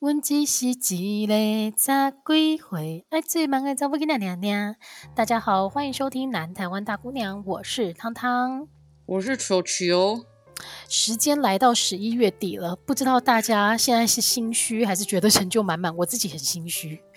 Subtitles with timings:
[0.00, 1.34] 阮只是一个
[1.78, 4.74] 十几岁爱最忙的查某囡仔娘娘。
[5.14, 8.68] 大家好，欢迎收听《南台湾大姑娘》，我是汤汤，
[9.06, 10.26] 我是球球。
[10.88, 15.96] 时间来到十一月底了，不知道大家现在是心虚还是觉得成就满满？
[15.96, 17.00] 我自己很心虚。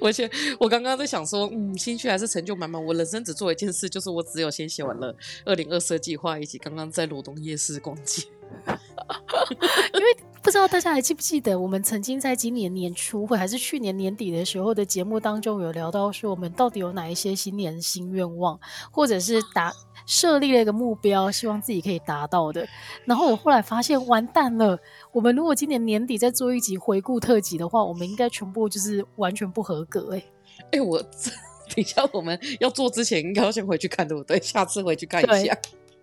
[0.00, 0.30] 我先，
[0.60, 2.82] 我刚刚在想说，嗯，心虚还是成就满满？
[2.84, 8.22] 我人生只做一件事，就是我只有先写完了二零二四计划，以及刚刚在罗东夜市逛街。
[9.94, 18.58] 因为不知道大家还记不记得，我们曾经在今年年初或还是去年年底的时候的节目当中有聊到说，我们到底有哪一些新年新愿望，
[18.90, 19.72] 或者是达
[20.06, 22.66] 设立了一个目标，希望自己可以达到的。
[23.04, 24.78] 然后我后来发现，完蛋了，
[25.12, 30.24] 我们如果今年年底再做一集回顾特辑的话，我们应该全部就是完全不合格哎、欸。
[30.64, 34.38] 哎、欸，我等一下我们要做之前，应该要先回去看，对不对？
[34.40, 35.56] 下次回去看一下。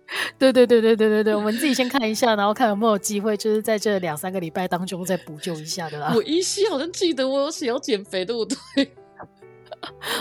[0.38, 6.12] 对对对对对对对，我们自己先看一下，然后看有没有机会，就是在这两三个礼拜当中再补救一下的啦。
[6.16, 8.92] 我依稀好像记得我有写要减肥，对不对？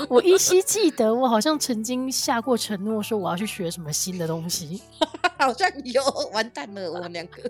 [0.09, 4.81] 我依稀记得我好像曾经下过承诺，说我要去学什么新的东西，
[5.38, 6.03] 好像有，
[6.34, 7.44] 完蛋了，我们两个。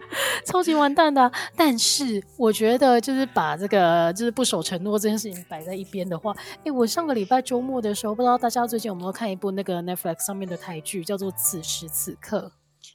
[0.44, 12.52] 超级完蛋的、啊，但是我觉得就是把这个就是不守承诺这件事情摆在一边的话，哎、欸，我上个礼拜周末的时候，不知道大家最近有没有看一部那个 Netflix 上面的台剧，叫做《此时此刻》。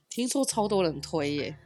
[0.10, 1.58] 听说超多人推耶。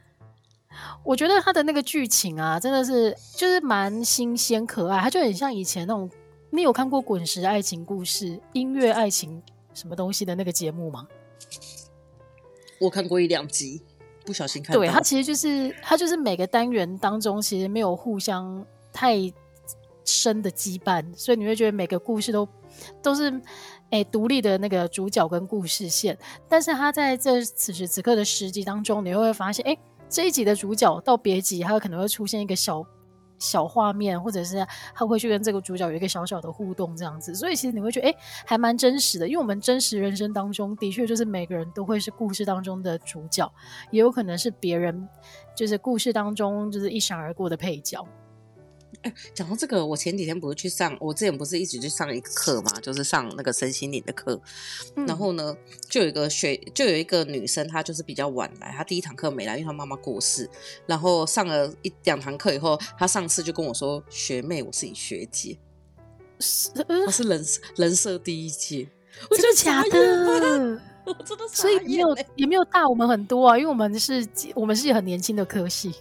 [1.02, 6.10] 我觉得它的那个剧情啊，真的是就是蛮新鲜可爱，它就很像以前那种，
[6.50, 9.42] 你有看过滚石爱情故事、音乐爱情
[9.74, 11.06] 什么东西的那个节目吗？
[12.80, 13.82] 我看过一两集。
[14.28, 18.62] 不小心看到，对，它其实就是它就是每个单元当中其实没有互相
[18.92, 19.16] 太
[20.04, 22.46] 深的羁绊，所以你会觉得每个故事都
[23.02, 23.40] 都是
[23.88, 26.18] 哎独立的那个主角跟故事线。
[26.46, 29.74] 但是它在这此时此刻的十集当中，你会发现，哎
[30.10, 32.84] 这一集的主角到别集，它可能会出现一个小。
[33.38, 38.14] 小画面，或者是他会去跟这个主角有一个小小的互动，这样子，所以其实你会觉得，哎、
[38.46, 39.26] 还蛮真实的。
[39.26, 43.50] 因为我们真实人生当中的确就是每个人都会是故事当中的主角，
[43.90, 45.08] 也有可能是别人
[45.54, 48.06] 就是故事当中就是一闪而过的配角。
[49.02, 54.40] 哎，讲到这个，我前几天不是去上，我之前不是一直去上一个课嘛，就是上那个身心灵的课。
[54.96, 55.56] 嗯、然后呢，
[55.88, 60.50] 就有一个学，就有一个女生，她就是比较晚来，她第一堂课没来，因为她妈妈过世。
[60.86, 65.56] 然后上了一两堂课以后，她上次就跟我说：“学妹，我是你学姐。
[66.40, 66.70] 是”
[67.06, 67.44] 她是人
[67.76, 68.88] 人设第一届，
[69.30, 70.80] 我真的假的？
[71.04, 74.26] 我真的，所以没有也没有大我们很多啊，因为我们是
[74.56, 75.94] 我们是很年轻的科系。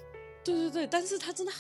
[0.43, 1.53] 对对对，但是她真的。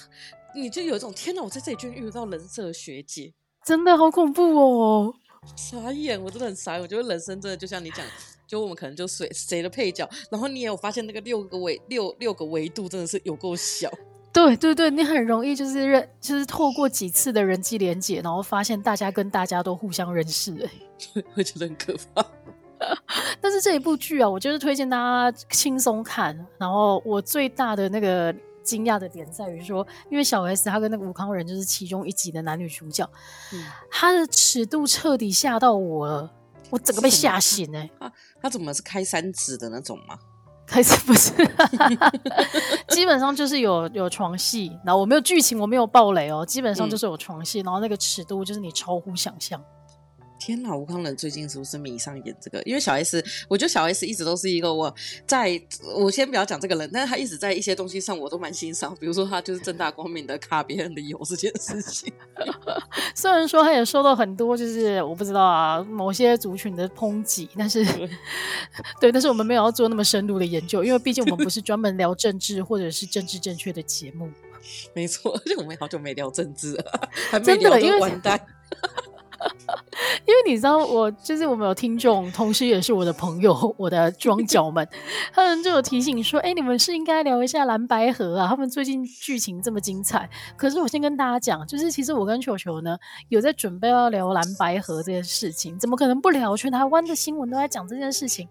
[0.57, 1.41] 你就有一种天哪！
[1.43, 3.31] 我在这里居然遇到人设学姐，
[3.63, 5.13] 真的好恐怖哦！
[5.55, 6.81] 傻眼，我真的很傻眼。
[6.81, 8.03] 我觉得人生真的就像你讲，
[8.47, 13.89] 就我们可能就谁谁的配角，然后你也有发现那个六个维六六个维度真的是有够小。
[14.33, 22.25] 对对对，你很容易就是认，就是透过几次的人际连接，然后发现大家跟大家都互相认识，哎，我觉得很可怕。
[23.39, 26.35] 但是这一部剧啊，我就是推荐大家轻松看。
[26.57, 28.35] 然后我最大的那个。
[28.67, 33.09] 惊讶的点在于说，因为小 S 她跟那个吴康仁就是其中一集的男女主角，
[33.53, 36.29] 嗯、他的尺度彻底吓到我了，
[36.69, 37.91] 我整个被吓醒哎、欸！
[37.97, 38.11] 他
[38.41, 40.19] 他 怎么是开三指的那种吗？
[40.67, 41.31] 开始不是，
[42.91, 49.63] 基本上就是有有床戏，然后我没有剧情，我没有暴雷哦，基本上就是有床戏，嗯、然后那个尺度就是你超乎想象。
[50.39, 52.61] 天哪，吴康仁最近是不是迷上演这个？
[52.63, 54.93] 因为小 S，我觉得小 S 一直都是一个我
[55.25, 55.61] 在，
[55.95, 62.11] 我先不要讲这个人，但是他一直在一些东西上我都蛮欣赏，比如说他就是正大光明的卡别人的油这件事情。
[63.15, 68.09] 虽然说他也受到很多就是我不知道啊某些族群的抨击，但是对，
[69.01, 74.29] 对，但是我们没有要做那么深入的研究，因为毕竟我们不是专门聊政治或者是政治正确的节目。
[74.93, 78.39] 没错，而且我们好久没聊政治了，还没聊就完蛋。
[80.25, 84.87] 因为你知道，我就是我们有听众，同时也是我的朋友， 我的庄脚们，
[85.33, 92.97] 他们就有提醒说：“哎、你们是应该聊一下蓝白河啊，他们最近剧情这么精彩。”可是我先跟大家讲，就是其实我跟球球呢
[93.29, 96.55] 有在准备要聊蓝白河这件事情，怎么可能不聊？
[96.57, 98.47] 全台湾的新闻都在讲这件事情。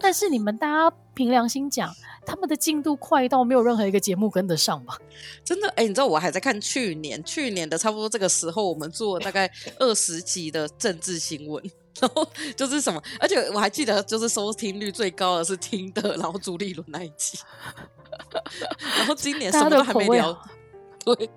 [0.00, 1.92] 但是你们大家凭良心讲，
[2.24, 4.96] 他们的进度快到没有任何一个节目跟得上吧？
[5.44, 11.62] 真的，哎、欸，你知道我还在看去年，去年的差不多这个时候，我们做大概 二十集的政治新闻，
[12.00, 17.38] 然后就是什么，而且我还记得，就是收听率最高的是听的，然后朱立伦那一集，
[18.98, 20.40] 然后今年什么都还没聊，
[21.04, 21.28] 对，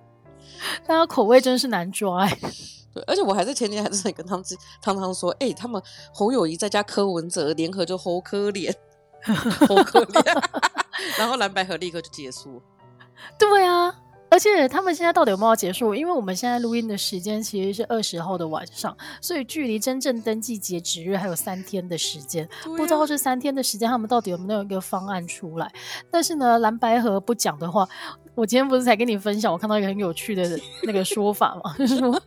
[0.86, 2.38] 大家口味真是难抓，哎，
[2.94, 4.46] 对，而且我还在前天还是在跟他们
[4.82, 5.82] 汤汤说，哎、欸，他们
[6.14, 8.74] 侯友谊再加柯文哲联合就侯可怜，
[9.68, 10.44] 侯可怜，
[11.18, 12.62] 然后蓝白合立刻就结束。
[13.40, 13.96] 对啊。
[14.34, 15.94] 而且他们现在到底有没有结束？
[15.94, 22.46] 因为我们现在录音的时间其实是二十号的晚上，所以距离真正登记截止日还有三天的时间。
[22.46, 25.70] 啊、不知道这三天的时间他们到底有没有一个方案出来？
[26.10, 27.86] 但是呢，蓝白河不讲的话，
[28.34, 32.22] 我今天不是才跟你分享，我看到一个很有趣的那个说法嘛， 就是说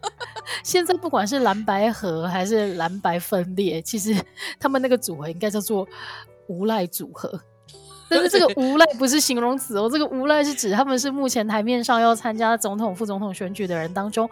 [0.63, 4.15] 现在不管是蓝白合还是蓝白分裂，其实
[4.59, 5.87] 他们那个组合应该叫做
[6.47, 7.41] 无赖组合。
[8.09, 14.29] 但是这个无赖不是形容词哦，这个无赖是指他们是目前台面上要参加总统、副总统选举的人当中，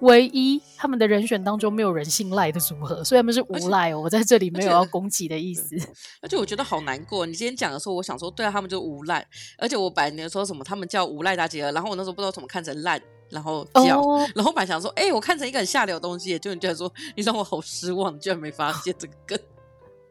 [0.00, 4.00] 唯一他们的人选当中没有人信赖的组合，所以他们是无赖哦。
[4.00, 5.76] 我在这里没有要攻击的意思。
[6.22, 7.26] 而且我觉得好难过。
[7.26, 9.26] 你今天讲的时候，我想说，对啊，他们就无赖。
[9.58, 13.00] 而且我百年说什么，他们叫无赖大姐儿，然后我那时候不知道怎么看成烂，
[13.30, 19.38] 然后叫，哦、然后本来想说，哎、欸，我看成一个很下流的东西，就你觉得说，你让我好失望，你居然没发现这个梗。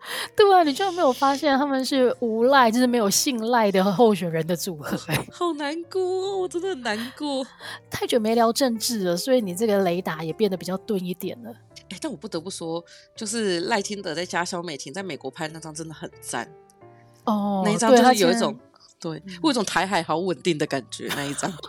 [0.35, 7.45] 对啊，你居然没有发现他们是无赖，就是没有信赖的候选人的组合，欸，好难过，我真的很难过。
[7.89, 11.51] 太久没聊政治了，所以你这个雷达也变得比较钝一点了。
[11.89, 12.83] 哎，但我不得不说，
[13.15, 16.49] 就是赖清德在加萧美琴在美国拍那张真的很赞
[17.25, 18.55] 哦，那一张就是有一种
[18.99, 21.51] 对，对，有一种台海好稳定的感觉，那一张。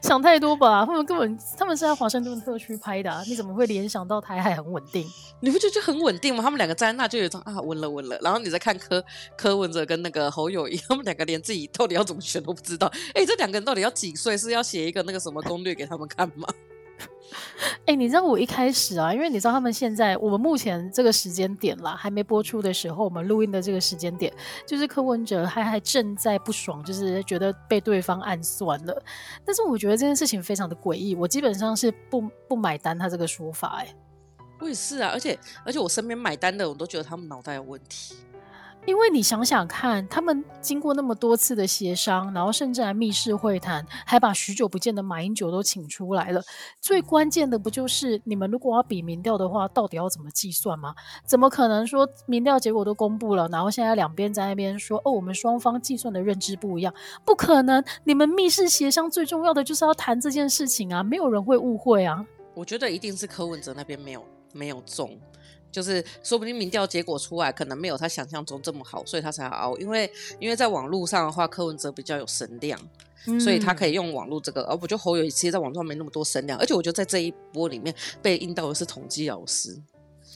[0.00, 5.04] 想太多吧，他们根本他们是在华盛顿特区拍的，啊，你怎么会联想到台海很稳定？
[5.40, 6.42] 你不觉得就很稳定吗？
[6.42, 9.04] 他们两个在那就有一种啊稳了稳了，然后你再看柯
[9.36, 12.86] 柯文哲跟那个侯友宜，他们两个连自己到底要怎么选都不知道。
[13.14, 14.38] 哎，这两个人到底要几岁？
[14.38, 16.46] 是要写一个那个什么攻略给他们看吗？
[17.86, 24.32] 哎、你知道我一开始啊，因为你知道他们现在我们目前这个时间点啦，还没播出的时候，我们录音的这个时间点，
[24.66, 29.02] 就是柯文哲还还正在不爽，就是觉得被对方暗算了。
[29.44, 33.84] 但是我觉得这件事情非常的诡异，我基本上是不不买单他这个说法、欸。
[33.84, 33.94] 哎，
[34.60, 38.14] 我也是啊，而且而且我身边买单的，我都觉得他们脑袋有问题。
[38.86, 46.40] 因为你想想看，他们经过那么多次的协商，然后甚至还密室会谈，还把许久不见的马英九都请出来了。
[46.80, 50.94] 最关键的不就是你们如果要比民调的话，到底要怎么计算吗？
[51.26, 56.94] 怎么可能说民调结果都公布了，然后现在两边在那边说哦，我们双方计算的认知不一样？
[57.24, 57.82] 不可能！
[58.04, 62.24] 你们密室协商最重要的就是要谈这件事情啊，没有人会误会啊。
[62.54, 65.18] 我觉得一定是柯文哲那边没有没有中。
[65.76, 69.76] 就是说不定民调结果出来可能没有他想象中这么好，所以他才要熬。
[69.76, 72.80] 因为因为在网络上的话，柯文哲比较有声量，
[73.26, 74.62] 嗯，所以他可以用网络这个。
[74.62, 79.78] 而我觉得侯友宜其实在网络上没那么多声量，而且我觉得在这一波里面被印到的是统计老师，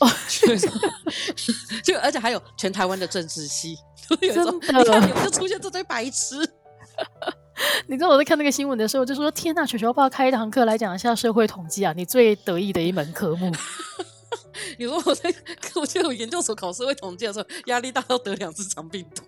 [0.01, 0.07] 哦，
[1.83, 3.79] 就而且还有全台湾的政治系，
[4.21, 6.37] 真的，你看你们就出现这堆白痴。
[7.89, 11.95] 你知道我在看那个新闻的时候，就说天呐，糗糗要不要开一堂课来讲一下社会统计啊？
[11.97, 13.51] 你最得意的一门科目。
[14.81, 15.33] 你说我在，
[15.77, 19.23] 我记得我研究所考试会统计的时候，压力大到得两次长病毒。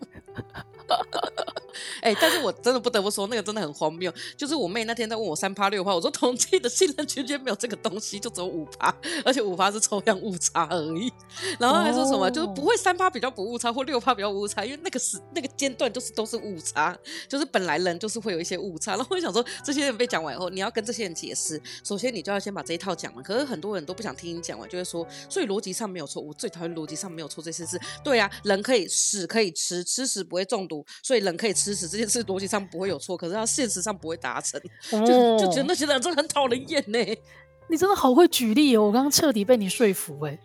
[2.03, 4.13] 哎、但是我真的不得不说，那个真的很荒谬。
[4.37, 11.13] 就是我妹那天在问我三趴六趴，我说统计的信任区间没有这个东西，就只有五趴，而且五趴是抽样误差而已。
[11.59, 16.97] 然后还说什么，就是不会三趴比较不误差，或六趴比较误差，因为那个是那个间断，就是都是误差，
[17.29, 18.97] 就是本来人就是会有一些误差。
[18.97, 23.23] 然后我想说，这些人被讲完以后，你要跟这些人解释，首先你就要先把这一套讲完。
[23.23, 26.21] 可是很多人都不想听你讲完，就会说，所以逻辑上没有错。
[26.21, 27.81] 我最讨厌逻辑上没有错这些事。
[28.03, 34.61] 对啊，人可以屎可以吃，吃屎不会中毒，所以人可以吃屎这件事逻辑上不会有错，可是他现实上不会达成，
[34.93, 36.99] 哦、 就就觉得那些人真的很讨人厌呢。
[37.71, 40.39] 你真的好会举例哦，我刚刚彻底被你说服哎。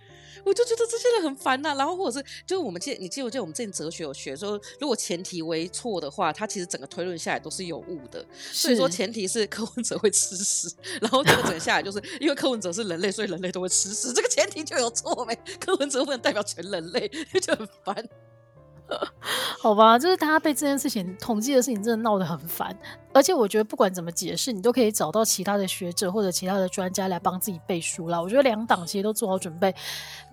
[0.45, 8.25] 我就觉得这些人很烦呐、啊，然后或者是就是我们记，你记不记得我们之前哲学有学说，如果前提为错的话，它其实整个推论下来都是有误的。
[8.53, 15.37] 所以说前提是柯文哲会吃屎，然后这个整下来就是因为柯文哲是人类，所以人类都会吃屎，这个前提就有错没？
[15.59, 17.09] 柯文哲不能代表全人类，
[17.41, 18.09] 就很烦。
[19.59, 22.73] 好吧，就是大家被这件事情统计的事情真的闹得很烦，
[23.13, 28.21] 而且我觉得不管怎么解释，你都可以找到其他的学者或者其他的专家来帮自己背书啦。
[28.21, 29.75] 我觉得两党其实都做好准备，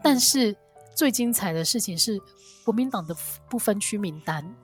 [0.05, 0.55] 但是
[0.95, 2.21] 最精彩的事情是
[2.65, 3.17] 国民党的
[3.51, 4.55] 不分区名单，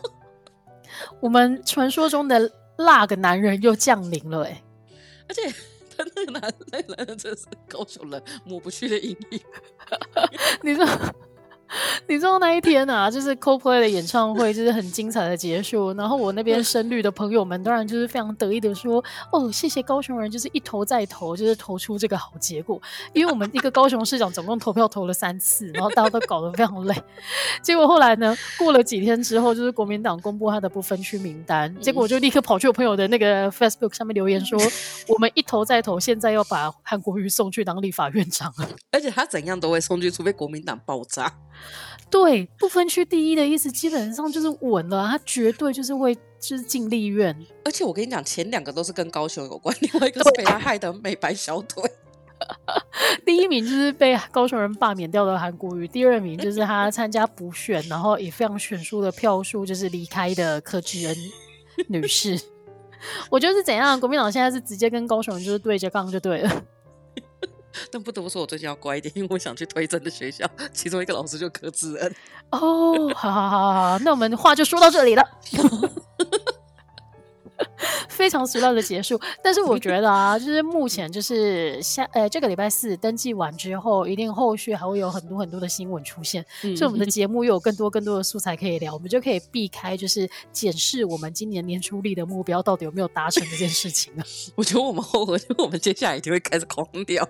[1.20, 4.62] 我们传说中的那个男人又降临了哎、欸，
[5.26, 5.50] 而且
[5.96, 9.40] 他那个男那个男人真是高雄人抹不去的阴影，
[10.62, 10.86] 你说。
[12.08, 15.92] 你知道那一天啊，就是 Coldplay 的演唱会，就是很精彩的结束。
[15.94, 22.80] 然后我那边 深绿的朋友们当然就是非常得意的说：“哦，谢谢高雄人，就是一投再投，就是投出这个好结果。”
[23.14, 26.94] 因为我们一个高雄市长总共投票投了三次，然后大家都搞得非常累。
[27.62, 34.58] 结果后来呢，过了几天之后，就是国民党公布他的不分区名单，结果我就立刻跑去我朋友的那个 Facebook 上面留言说
[35.06, 41.32] ：“我们一投再投，现在要把韩国瑜送去当立法院长了。”而且他怎样都会送去，除非国民党爆炸。
[42.10, 47.34] 对，不分区第一的意思基本上就是稳了，他绝对就是会就是进立院。
[47.64, 51.84] 而且我跟你讲，前两个都是跟高雄有关，另外一个是被他害的美白小腿。
[53.24, 61.16] 第一名就是被高雄人罢免掉的韩国瑜，第二名就是他参加补选，然后以非常悬殊的票数就是离开的柯志恩
[61.88, 62.40] 女士。
[63.30, 64.00] 我觉得是怎样？
[64.00, 66.64] 国民党现在是直接跟高雄人就是对着杠就对了。
[67.90, 72.14] 但不得不说，我最近要乖一点，因为我想去推甄的学校，其中一个老师就柯志恩。
[72.50, 75.22] 哦，好好好好，那我们话就说到这里了。
[78.08, 94.24] 非常俗辣的结束，但是我觉得啊，就是目前就是下呃这个礼拜四登记完之后，一定后续还会有很多很多的新闻出现，嗯、所以我们的节目又有更多更多的素材可以聊，我们就可以避开就是检视我们今年年初立的目标到底有没有达成这件事情了。
[94.54, 97.26] 我觉得我们后悔，因为我们接下来一定会开始狂聊。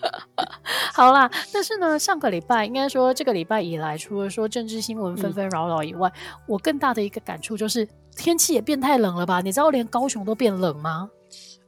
[0.92, 7.86] 好啦，但是呢，上个礼拜应该说这个礼拜以来，除了说政治新闻纷纷扰扰以外，嗯、我更大的一个感触就是
[8.16, 9.40] 天气也变太冷了吧？
[9.40, 11.10] 你知道连高雄都变冷吗？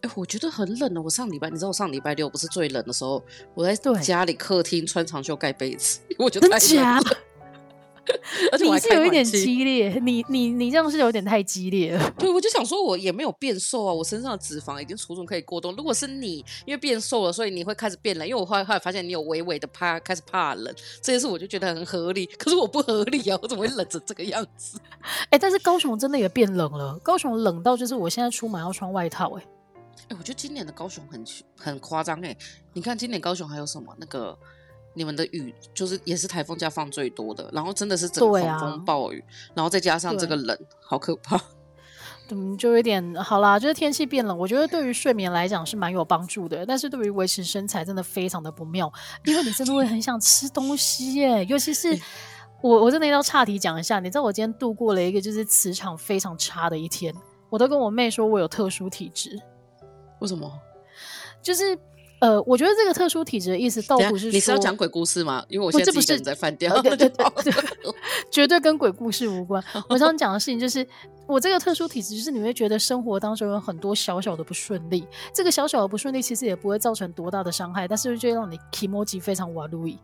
[0.00, 1.02] 哎、欸，我觉得很冷的。
[1.02, 3.20] 我上礼拜，你知道我上礼拜六不是最冷的时候，
[3.54, 7.02] 我在家里客厅穿长袖盖被子， 我觉得太冷了。
[8.52, 12.10] 而且你是有一点激烈，你你你这样是有点太激烈了。
[12.18, 15.74] 对，我就想说，我也没有变瘦啊，我身上的脂肪已经储存可以过冬。
[15.76, 18.26] 如果是你，因为变瘦了，所以你会开始变冷。
[18.26, 22.26] 因为我后来后来发现你有微微的怕，开始怕冷，这件事我就觉得很合理。
[22.38, 24.78] 可是我不合理啊，我怎么会冷成这个样子？
[25.30, 29.40] 哎、欸，但是高雄真的也变冷了，高雄冷到就是我现在出门要穿外套、欸。
[29.40, 29.46] 哎，
[30.10, 31.24] 哎，我觉得今年的高雄很
[31.56, 32.36] 很夸张哎，
[32.72, 34.38] 你看今年高雄还有什么那个。
[34.99, 41.40] 你们的雨就是也是台风假放最多的，然后真的是整个狂风暴雨，啊、然后再加上这个冷，好可怕。
[42.31, 48.93] 嗯，就有点好啦，就是天气变冷，我觉得对于睡眠来讲是蛮有帮助的，但是对于维持身材真的非常的不妙，
[49.25, 51.97] 因为你真的会很想吃东西耶，尤其是
[52.61, 57.14] 我，我真的要岔题讲一下，你知道我今天度过了一个就是磁场非常差的一天，
[57.49, 59.40] 我都跟我妹说我有特殊体质，
[60.19, 60.52] 为什么？
[61.40, 61.78] 就是。
[62.20, 65.44] 呃，我觉得这个特殊体质的意思倒不是说你是要讲鬼故事吗？
[65.48, 67.26] 因为我现在不是在饭店，对对对，
[68.30, 69.62] 绝对跟鬼故事无关。
[69.88, 70.87] 我想讲的事情就是，
[71.26, 79.96] 我这个特殊体质，就是你会觉得生活当中有很多小小的不顺利，这个小小的不顺利其实也不会造成多大的伤害，但是就会让你 kimoji 非常瓦路易。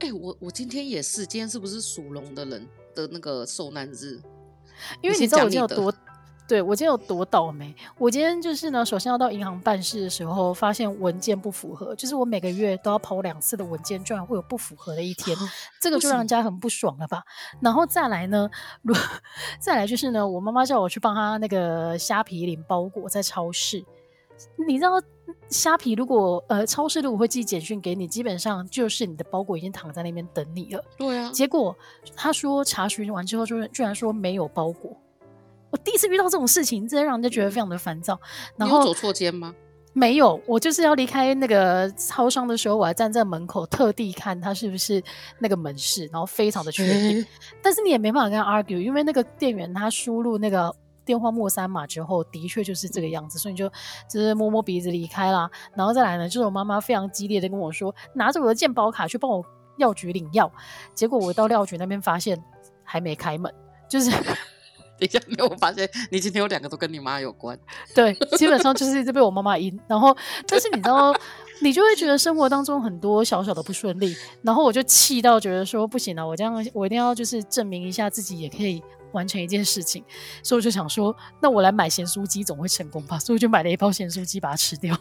[0.00, 4.20] 哎、欸，我我今天也是，今天是不是属龙的人的那个受难日？
[5.00, 5.94] 因为你知道我今天有多。
[6.52, 7.74] 对，我今天有多倒霉？
[7.96, 15.34] 我今天就是呢，首先要到银行办事的时候，发现文件不符合，就是我每个月都要跑两次的文件，居然会有不符合的一天，
[15.80, 17.24] 这个就让人家很不爽了吧？
[17.58, 18.50] 然后再来呢，
[18.82, 18.94] 如
[19.58, 23.82] 再来就是呢，我妈妈叫我去帮她那个虾皮领包裹，在超市。
[24.68, 25.02] 你知道
[25.48, 30.84] 虾皮如果呃超市如果会寄简讯给你，基本上就是你的包裹已经躺在那边等你了。
[30.98, 31.30] 对啊。
[31.32, 31.74] 结果
[32.14, 34.94] 他说查询完之后，就居然说没有包裹。
[35.72, 38.20] 我第一次遇到这种事情，真的让人家觉得非常的烦躁。
[38.56, 39.52] 然后你有走错间吗？
[39.94, 45.02] 没有，我就是要离开那个超商的时候，我还站在门口，特地看他是不是
[45.38, 47.26] 那个门市，然后非常的确定。
[47.62, 50.74] 但是你也没办法跟他 argue，因为那个店员他输入那个
[51.04, 53.70] 电话末三码之后，的确就是这个样子，所以你就
[54.08, 55.50] 只是摸摸鼻子离开啦。
[55.74, 59.44] 然后再来呢，就是我妈妈非常激烈的跟我说，拿着我的健保卡去帮我
[59.76, 60.50] 药局领药。
[60.94, 62.42] 结果我到药局那边发现
[62.82, 63.54] 还没开门，
[63.90, 64.10] 就是。
[65.02, 67.58] 等一下，没有发现你今天有两个都跟你妈有关。
[67.94, 69.78] 对，基本上就是一直被我妈妈阴。
[69.88, 70.16] 然后，
[70.46, 71.12] 但是你知道，
[71.60, 74.14] 你就会觉得生活当中很多小小的不顺利。
[74.42, 78.80] 然后我就气到觉得说不行了，我这样我一定要就是证明一下自己也可以
[79.12, 80.04] 完成一件事情。
[80.42, 83.18] 所以我就想说，那我来买咸酥鸡总会成功吧？
[83.18, 84.96] 所以我就买了一包咸酥鸡把它吃掉。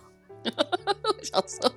[1.23, 1.71] 小时候，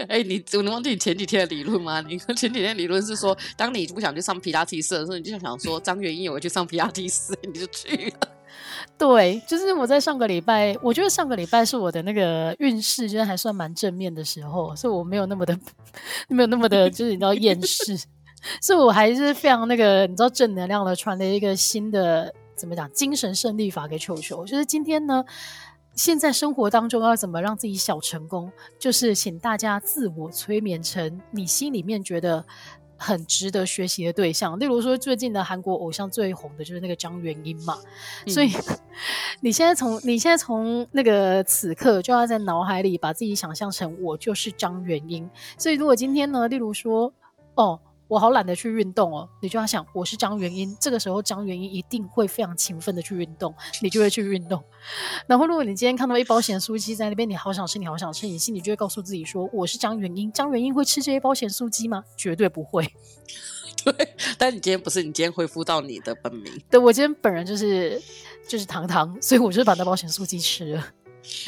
[0.00, 2.00] 哎、欸，你你忘记你前几天的理论吗？
[2.00, 8.28] 你前几天的理论是说，当你不想去上皮拉提斯的时候，你就想说张元英也会去上皮拉提斯，你就去了。
[8.98, 15.56] 对，就是我在上个礼拜，我觉得上个礼拜是我的那个运势，就是还算蛮正面的时候，所以我没有那么的，
[16.28, 17.96] 没有那么的，就是你知道厌世，
[18.60, 25.24] 所以我还是非常那个你知道正能量的，传了一个新的怎么讲精神胜利法给球球，就是今天呢。
[25.98, 28.52] 现在生活当中要怎么让自己小成功？
[28.78, 32.46] 就是请大家自我催眠成你心里面觉得
[32.96, 34.56] 很值得学习的对象。
[34.60, 37.76] 例如说，最近的韩国偶像最红的就是那个张元英嘛。
[38.24, 38.52] 嗯、所以
[39.40, 45.28] 你现在从你现在从那个此刻就要在脑海里把自己想象成我就是张元英。
[45.58, 47.12] 所以如果今天呢，例如说，
[47.56, 47.80] 哦。
[48.08, 54.62] 我好懒得去运动哦，你就要想我是张元英，这个时候张元英一定会非常勤奋的去运动，你就会去运动。
[55.26, 62.02] 然后如果你今天看到一包咸酥鸡在那边，你好想吃，你好想吃，你心里就会告诉自己说，我是张元英，张元英会吃这一包咸酥鸡吗？
[62.16, 62.90] 绝对不会。
[63.84, 66.50] 对，但你今天不是，你今天恢复到你的本名。
[66.70, 68.02] 对，我今天本人就是
[68.48, 70.84] 就是糖糖，所以我就是把那包咸酥鸡吃了。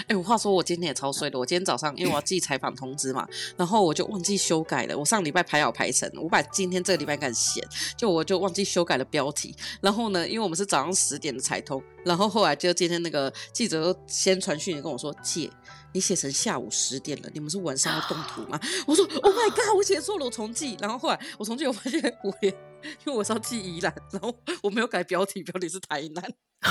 [0.03, 4.97] 哎、欸，我话说我今天也超衰的，我今天早上因为我要寄采访通知嘛，然后我就忘记修改了。
[4.97, 9.55] 我上礼拜排好排程，我把今天这个礼拜开始写，就我就忘记修改了标题。
[9.81, 15.51] 然后呢，因为我们是早上十点的采通，然后后来就今天那个记者先传讯跟我说，姐，
[15.93, 18.59] 你写成下午十点了，你们是晚上要动图吗？
[18.87, 20.77] 我说，Oh my god，我写错了，我重寄。
[20.81, 26.25] 然后后来我重寄，我发现我连，因为我是要寄宜兰，然后我没有改标题，标题是台南。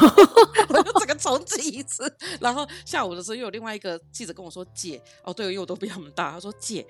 [0.69, 6.85] 我就整个重记一次，然后下午的时候又有另外一个记者跟我说：“姐，哦对，因为我都比他们大。”他说：“姐，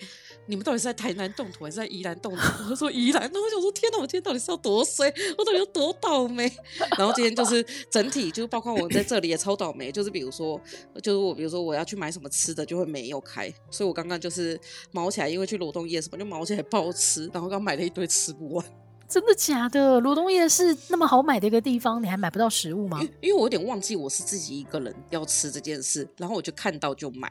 [0.47, 5.07] 你们到底是在台南动土还是在宜兰动土？” 我就说：“宜兰。”那我想说：“天哪，我今天到底是要多衰？
[5.38, 6.51] 我到底有多倒霉？”
[6.99, 9.89] 然后今天就是整体，就是包括我在这里也超倒霉。
[9.93, 10.59] 就是比如说，
[11.01, 13.49] 就是我比如说我要去买什么吃的，就会没有开。
[13.71, 14.59] 所以我刚刚就是
[14.91, 18.65] 毛起来，因为去罗东夜市什么就毛起来爆吃，然后刚买了一堆吃不完。
[19.10, 20.00] 真的假的？
[20.00, 23.00] 罗东夜市那么好买的一个地方，你还买不到食物吗？
[23.01, 27.28] 因，因为我有点忘记我是自己一个人要吃这件事，然后我就看到就买。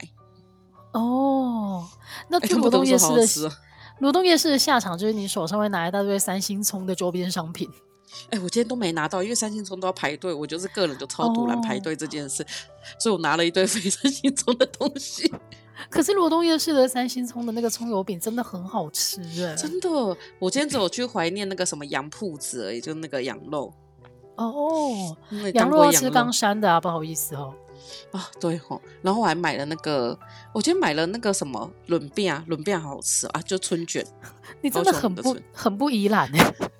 [0.92, 1.86] 哦，
[2.28, 3.52] 那去罗东夜市的
[4.00, 7.68] 罗东夜市的下场就是你手上会拿一大堆三星葱的周边商品。
[8.30, 12.46] 哎，我今天都没拿到，因为三星葱都要排队，我就是个人就超赌烂排队这件事，哦，
[12.98, 15.32] 所以我拿了一堆非三星葱的东西。
[15.88, 19.54] 可是罗东夜市的三星葱的那个葱油饼真的很好吃哎！
[19.54, 19.88] 真的，
[20.38, 23.72] 我今天只有去怀念那个什么羊铺子而已，就那个羊肉
[24.36, 25.16] 哦，
[25.54, 27.54] 羊肉要吃冈山的啊，不好意思哦。
[28.10, 30.18] 啊，对哦，然后我还买了那个，
[30.52, 34.04] 我今天买了那个什么润饼啊，润饼好好吃啊，就春卷。
[34.60, 36.54] 你真的很不很不宜兰哎。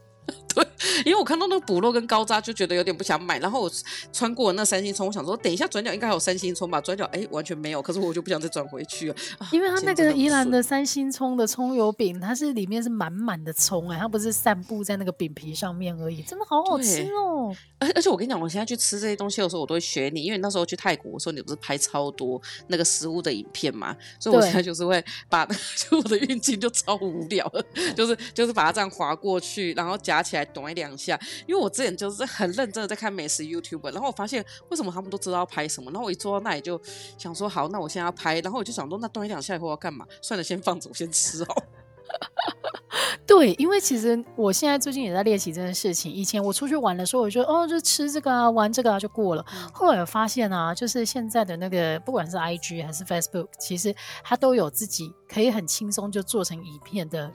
[1.02, 3.70] 对，因为我看到那个补漏跟高渣就觉得有点不想买，然后我
[4.12, 9.16] 穿过那三星葱，我想说等一下转角应该还有三星葱吧，转角哎完全没有，可是我就不想再转回去了，
[9.52, 17.54] 因为它那个宜兰的三星葱的葱油饼，它是里面是满满的葱哎，它不是散布在那个饼皮上面而已，真的好好吃哦。
[17.78, 27.50] 而而且我跟你讲，我现在去吃这些东西的时候，我都会学你，因为那时候去泰国的时候，你不是拍超多那个食物的影片嘛，所以我现在就是会把 就我的运镜就超无聊，
[27.94, 30.48] 就是就是把它这样划过去，然后夹起来。
[30.48, 36.80] 短一两下，因为我之前就是很认真的在看美食 YouTube，然后我发现为什么他们都知道要拍什么，然后我一坐到那里就
[37.18, 40.06] 想说好，那我现在要拍，然后我就想说那端一两下以后要干嘛？
[40.22, 41.62] 算了，先放着，我先吃哦。
[43.26, 46.10] 对，因为其实我现在最近也在练习这件事情。
[46.10, 49.44] 以前我出去玩的时候，我就哦，就吃这个啊，玩这个啊，就过了。
[49.72, 53.94] 后来我发现啊，就是现在的那个，不管是 IG 还是 Facebook，其实
[54.24, 57.30] 它都有自己可以很轻松就做成影片的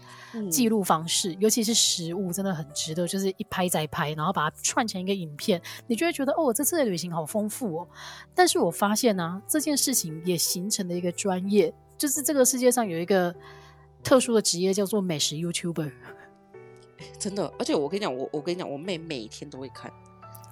[0.50, 1.32] 记录方式。
[1.34, 7.88] 嗯、尤其是食物，真的很值得，就是一拍再拍，然后把它串成一个影片，你就会觉得哦，我这次的旅行好丰富哦。
[8.34, 13.34] 但是我发现呢、啊，这件事情也形成了一个专业，就是这个世界上有一个。
[14.04, 15.92] 特殊的职业叫做美食 YouTuber，
[17.18, 19.92] 真的，而且我跟你讲，我我跟你讲，我妹每天都会看，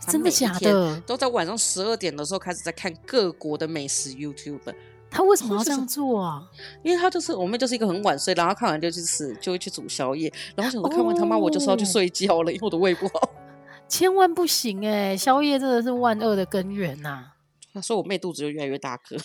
[0.08, 1.00] 真的假的？
[1.02, 4.74] 都在晚上十二点的时候开始在看各国的美食 YouTuber。
[5.10, 6.48] 她为什么要这样做啊？
[6.82, 13.30] 因为她就是我妹，就是一个很晚睡，然后看完就去吃，就会去煮宵夜，然后想说看完他妈我就是要去睡觉了，因为我的胃不好。
[13.90, 17.31] 千万不行哎、欸，宵夜真的是万恶的根源呐、啊。
[17.80, 19.16] 所以我妹肚子就越来越大颗。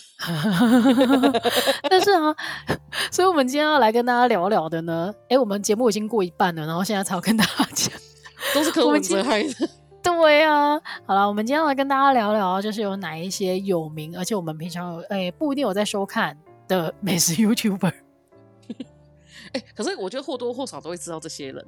[1.89, 2.35] 但是啊，
[3.11, 7.99] 所以我们今天要来跟大家聊聊的呢，哎、欸，我们节目已经过一半了，然后现在才要跟大家讲，
[8.53, 9.69] 都是柯文哲害的。
[10.03, 17.93] 对啊，好了，我们今天要来跟大家聊聊，就是有哪一些有名，而且我们平常有哎、欸、不一定有在收看的美食 YouTuber。
[19.75, 21.65] 可是我觉得或多或少都会知道这些人。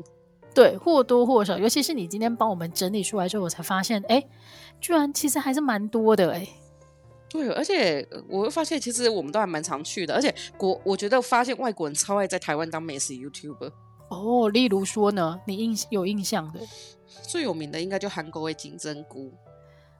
[0.56, 4.30] 对，或多或少，尤其是你今天帮我们整理出来之后，我才发现，哎、欸，
[4.80, 6.48] 居然其实还是蛮多的、欸，哎。
[7.30, 10.16] 对，而且我会发现，其实我们都还蛮常去的。
[10.16, 13.72] 而且国，我觉得发现外国人超爱在台湾当美食 YouTuber。
[14.10, 16.60] 哦，例如说呢，你印有印象的
[17.22, 19.32] 最有名的应该就韩国的金针菇。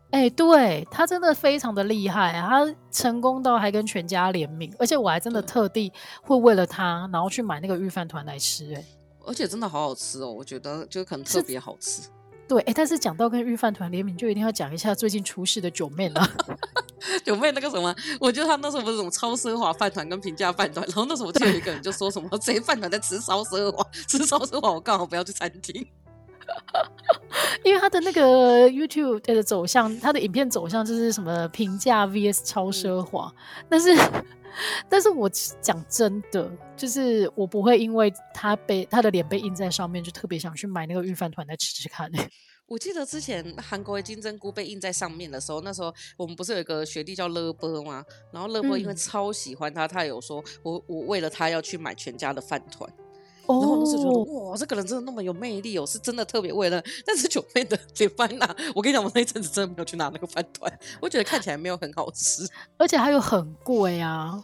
[0.10, 8.74] 哎，对，他真的非常的厉害，他成功到还跟全家联名，而且我还真的特地会为了他，然后去买那个御饭团来吃。
[8.74, 8.84] 哎，
[9.24, 12.10] 而且真的好好吃哦，我觉得就可能特别好吃。
[12.50, 16.28] 对，哎，但是讲到跟御饭团联名，就一定要讲一下最近出事的九妹了。
[17.24, 25.88] 九妹那个什么，我觉得他那时候不是什么超奢华饭团跟平价饭团，然后那时候我记得有一个人就说什么 这些饭团在吃超奢华，吃超奢华，我刚好不要去餐厅。
[27.64, 33.96] 因为他的那个 YouTube 的走向，他的影片走向就是什么平价 VS 超奢华，嗯、但是，
[34.90, 35.30] 但是我
[35.62, 42.10] 讲真的，就是我不会因为他被他的脸被印在上面，就特别想去买那个御饭团来吃吃看。
[42.68, 48.06] 我记得之前韩国的金针菇被印在上面的时候，那时候我们不是有一个学弟叫乐波吗？
[48.32, 52.88] 然后乐波因为超喜欢他，他有说我我为了他要去买全家的饭团，
[53.50, 56.84] 然后我那时候觉得哇，这个人真的那么有魅力哦，是真的特别为了。
[57.06, 64.44] 但是九妹的铁饭呐，我跟你讲，我那一阵子真的没有去拿那个饭团，我觉得看起来没有很好吃，而且还有很贵啊。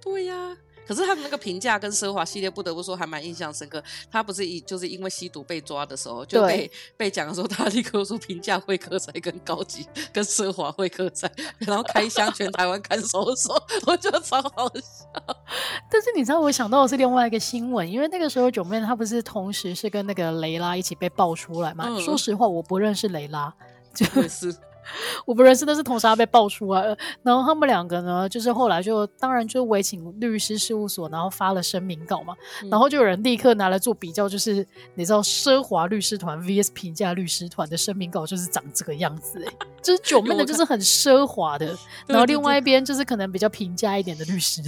[0.00, 0.56] 对呀、啊。
[0.92, 3.82] 可是他们那个评价跟奢华系列，不得不说还蛮印象深刻。
[4.10, 13.54] 他不是一就是因为吸毒被抓的时候，就被被讲的时候，他立刻说评价会客菜跟高级跟奢华会客菜，然后开箱全台湾看守所，
[13.86, 15.06] 我觉得超好笑。
[15.90, 21.86] 但是你知道，我想到的是另外一个新闻，因为那个时候九妹她不是同时是跟那个雷拉一起被爆出来嘛？
[21.88, 23.54] 嗯、说实话，我不认识雷拉，
[23.94, 24.54] 就是。
[25.26, 26.96] 我不认识，但是同时他被爆出来了。
[27.22, 32.34] 然后他们两个呢，就是后来就当然就委请律师事务所，然后发了声明稿嘛。
[32.62, 44.62] 嗯、然后就有人立刻拿来做比较，就是你知道奢华律师团 VS 平价律师团的声明稿就是长这个样子哎，就是九妹的就是很奢华的， 然后另外一边就是可能比较平价一点的律师。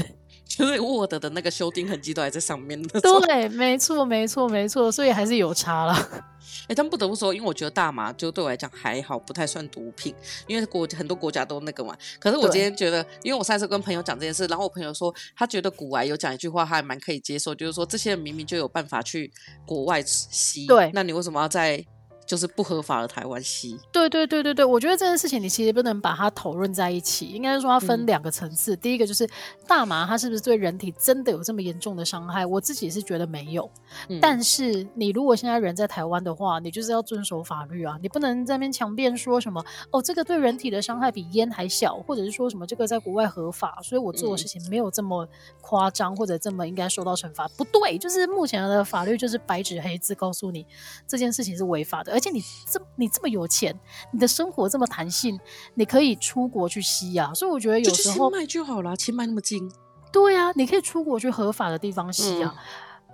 [0.47, 2.81] 就是 Word 的那个修订痕迹都还在上面。
[2.83, 5.93] 对，没错，没错，没错，所以还是有差了。
[5.95, 10.15] 哎、欸，但不得不说，因为我觉得大麻就对我来讲还好，不太算毒品，
[10.47, 11.97] 因为国很多国家都那个嘛。
[12.21, 19.33] 可是我今天觉得，因为我上次跟朋友讲这件事，然后我朋友说他觉得古癌有讲一句话，他还蛮可以接受，就是说这些人明明就有办法去
[19.67, 21.85] 国外吸，对，那你为什么要在？
[22.27, 28.75] 就是不合法的台湾吸，对对对对对，我觉得这件事情你其实不能把它讨论在一起，应该说它分两个层次。
[28.75, 29.29] 嗯、第一个就是
[29.67, 32.47] 大麻它是不是对人体真的有这么严重的伤害？
[32.47, 33.71] 我自己是觉得没有，
[34.09, 45.29] 嗯、但是你如果现在人在台湾的话，你就是要遵守法律啊，你不能在那边强辩说什么哦，这个对人体的伤害比烟还小，或者是说什么这个在国外合法，所以我做的事情没有这么
[45.61, 47.47] 夸张，或者这么应该受到惩罚。
[47.49, 50.67] 不对，就是目前的法律就是白纸黑字告诉你
[51.07, 52.14] 这件事情是违法的。
[52.15, 53.79] 而且你这你这么有钱，
[54.13, 55.39] 你的生活这么弹性，
[55.75, 57.35] 你可以出国去吸啊。
[57.35, 59.71] 所以我觉得有时候清迈就好了，清迈那么近。
[60.13, 62.55] 对啊，你可以出国去合法的地方吸啊。
[62.57, 62.63] 嗯、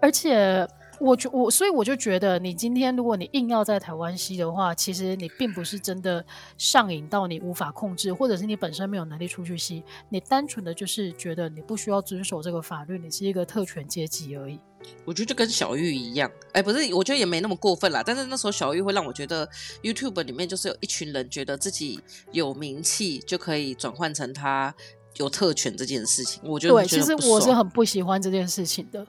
[0.03, 0.69] 而且
[1.01, 6.23] 我觉我所以我就觉得，你今天如果你硬要在台湾吸的话，其实你并不是真的
[6.59, 14.61] 上瘾到你无法控制，或者是你本身没有能力出去吸，你单纯的就是觉得你不需要遵守这个法律，你是一个特权阶级而已。
[15.05, 18.03] 我觉得就跟小玉一样，哎，不是，我觉得也没那么过分啦。
[18.05, 19.49] 但是那时候小玉会让我觉得
[19.83, 22.01] ，YouTube 里面就是有一群人觉得自己
[22.33, 24.75] 有名气就可以转换成他
[25.17, 26.41] 有特权这件事情。
[26.45, 29.07] 我觉得对，其实我是很不喜欢这件事情的。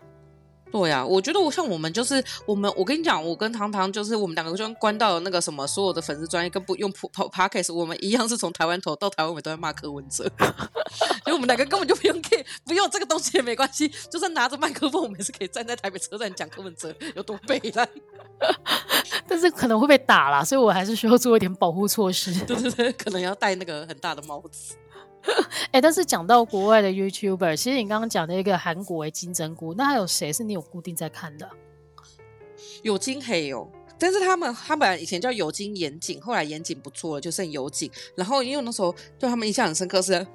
[0.72, 10.24] 对呀、啊，我觉得我像我们就是我们，我跟你讲，我跟糖糖就是我们两个就关到那个什么，所有的粉丝专业跟不用 Podcast，我们一样是从台湾头到台湾尾都在骂柯文哲，
[11.28, 17.88] 因为我们两个根本就不用 care，不用这个东西也没关系，就算拿着麦克风，我们也是可以站在台北车站讲柯文哲有多悲惨，
[19.28, 24.76] 但是可能会被打啦，所以我还是需要做一点保护措施， 对对对，可能要戴那个很大的帽子。
[25.72, 31.50] 哎、但是讲到国外的 YouTuber，其实你刚刚讲的一个韩国的金针菇，那还有谁是你有固定在看的？
[32.84, 37.90] 有金黑哦，但是他们他本来以前叫有金严谨，后来严谨不做了，就剩有景。
[38.16, 40.26] 然后因为那时候对他们印象很深刻是。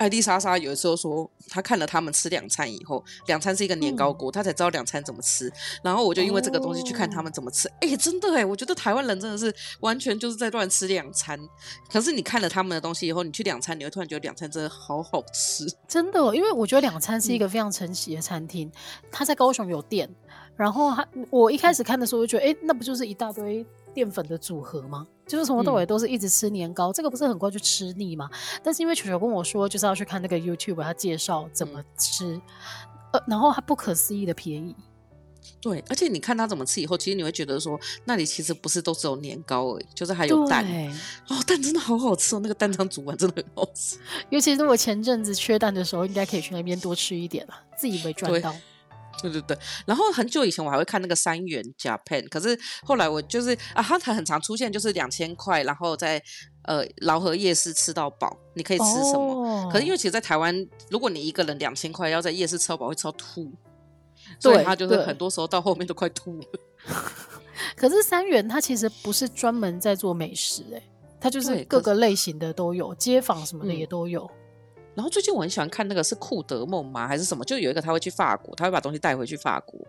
[0.00, 5.52] 艾丽莎莎有的时候说，她看了他们吃两餐以后，两餐是一个年糕锅，她、嗯、才知道两餐怎么吃。
[5.84, 7.68] 然后我就因为这个东西去看他们怎么吃。
[7.68, 11.38] 哎、哦欸，真的哎，我觉得台湾人真的是完全就是在乱吃两餐。
[11.92, 15.66] 可是你看了他们的东西以后，你去两餐，你会突然觉得两餐真的好好吃。
[15.86, 18.72] 真的，因为我觉得两餐是一个非常神奇的餐厅，
[19.12, 20.08] 他、嗯、在高雄有店。
[20.56, 25.06] 然后他，我一开始看的时候就觉得，哎、欸，那不就是一大堆淀粉的组合吗？
[25.26, 28.28] 就是从头到尾都是一直吃年糕，嗯、这个不是很快就吃腻吗？
[28.62, 32.42] 但是因为球球跟我说，就是要去看那个 YouTube，他介绍怎么吃，嗯、
[33.12, 34.74] 呃，然后还不可思议的便宜。
[35.62, 40.66] 对，而且你看他怎么吃以后，其实你会觉得说，那里其实不是都只有年糕而已，就是还有蛋。
[40.66, 40.88] 对
[41.28, 43.98] 哦，蛋真的好好吃哦，那个蛋汤煮完真的很好吃。
[44.30, 48.54] 尤其是我前阵子缺蛋的时候，应该可以去那边多吃一点了，自以为赚到。
[49.22, 56.22] 对对对，然后很久以前我还会看那个三元 Japan，可是后来我就是啊，它很常出现，就是两千块，然后在
[56.62, 59.34] 呃老和夜市吃到饱，你可以吃什么？
[59.34, 60.54] 哦、可是因为其实，在台湾，
[60.90, 63.52] 如果你一个人两千块要在夜市吃到饱，会吃到吐，
[64.38, 66.46] 所以他就是很多时候到后面都快吐了。
[67.76, 70.82] 可是三元它其实不是专门在做美食、欸，哎，
[71.20, 74.24] 它就是各个类型的都有，街坊什么的也都有。
[74.24, 74.39] 嗯
[75.00, 77.08] 然后最近我很喜欢看那个是库德梦吗？
[77.08, 77.42] 还是什么？
[77.42, 79.80] 就有一个他会去法国，他会把东西带回去法国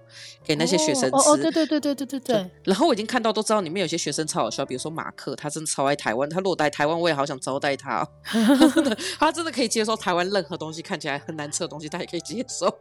[0.41, 1.15] 给那些学生吃。
[1.17, 2.51] 哦，哦，对对对对对对对。
[2.63, 8.07] 然后我已经看到都知道里面有些学生超好笑，比如说马克，他真的超爱台湾，他落在台湾我也好想招待他。
[8.73, 12.73] 真的，他真的可以接受台湾任何东西看起来很难吃的东西，他也可以接受。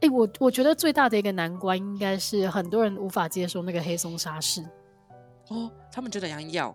[0.00, 4.62] 哎，我我觉得最大的一个难关应该是很多人无法接受那个黑松沙士。
[5.48, 6.72] 哦，他们觉得想要。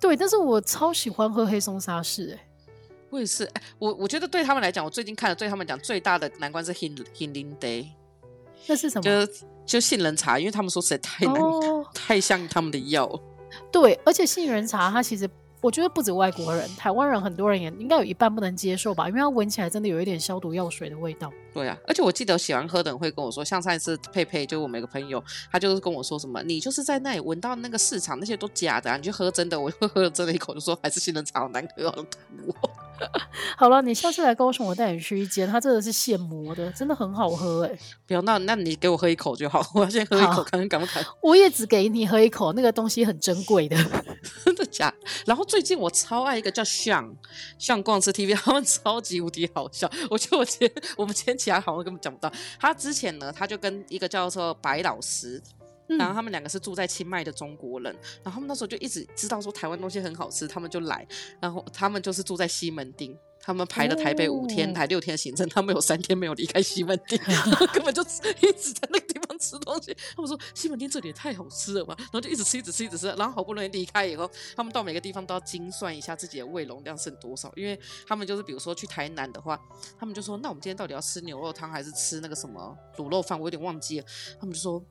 [0.00, 2.47] 对，但是我超喜欢喝黑松沙士，哎。
[3.10, 7.86] 我也是，我我觉得对他们来讲，我最近看了对他们讲最大的难关是 Hin Hin Ling Day。
[8.66, 9.02] 那是什么？
[9.26, 9.32] 就
[9.64, 13.08] 就杏仁茶，因为他们说实在太难，哦、 太像他们的药。
[13.72, 15.28] 对，而且杏仁茶它其实。
[15.60, 21.32] 我觉得不止外国人，台湾人很多人也应该有一半不能接受吧，因为它闻起来真的有一点消毒药水的味道。
[21.52, 29.60] 对啊，而且我记得喜欢喝的人会跟我说，像上一次佩佩，就我们一个朋友，他就是跟我说什么，你就是在那里闻到那个市场那些都假的，啊，你去喝真的。
[29.60, 32.06] 我就 喝了真的一口，就说还是杏仁茶好难喝。
[33.56, 37.78] 好了，你下次来高雄，我带你去一间，它真的是现磨的，真的很好喝哎，欸。
[38.06, 41.04] 不要，那那你给我喝一口就好，我要先喝一口，看看敢不敢。
[41.22, 43.76] 我也只给你喝一口，那个东西很珍贵的，
[44.44, 44.92] 真的假？
[45.26, 47.14] 然后最近我超爱一个叫像
[47.58, 49.90] 像逛吃 TV，他们超级无敌好笑。
[50.10, 52.32] 我觉得我今天我们今天其他好像根本讲不到。
[52.58, 55.42] 他之前呢，他就跟一个叫做白老师。
[55.96, 61.06] 然后他们两个是住在清迈的中国人，然后他们那时候就一直知道说台湾东西很好吃，他们就来。
[61.40, 67.18] 然后他们就是住在西门町，他们排了台北五天、台六天的行程，他们有三天没有离开西门町，
[67.72, 68.02] 根本就
[68.42, 69.96] 一直在那个地方吃东西。
[70.14, 73.06] 他们说西门町这里也太好吃了吧，然后就一直吃、一直吃、一直吃。
[73.12, 79.58] 然后好不容易离开以后，他们到每个地方都要精算一下自己的胃容量剩多少，因为他们就是比如说去台南的话，
[79.98, 83.38] 他们就说那我们今天到底要吃牛肉汤还是吃那个什么卤肉饭？
[83.38, 84.06] 我有点忘记了，
[84.38, 84.84] 他们就说。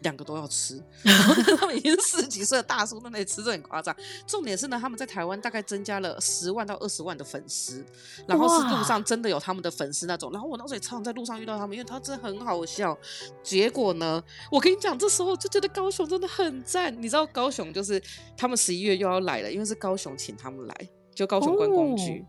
[0.00, 3.94] 两个都要吃，然 后他们已经四十几岁的大叔，在那里吃，这很夸张。
[4.26, 7.84] 重点是呢，他们在台湾大概增加了十万到二十万的粉丝，
[8.26, 10.30] 然后是路上真的有他们的粉丝那种。
[10.32, 12.96] 然后我当时候也常常在路上遇到他们，因为他真的很好笑。
[13.42, 16.94] 结果呢，我跟你讲，这时候就觉得高雄真的很赞。
[17.02, 18.02] 你知道高雄就是
[18.36, 20.74] 他们十一月又要来了，因为是高雄请他们来，
[21.14, 22.24] 就高雄观光局。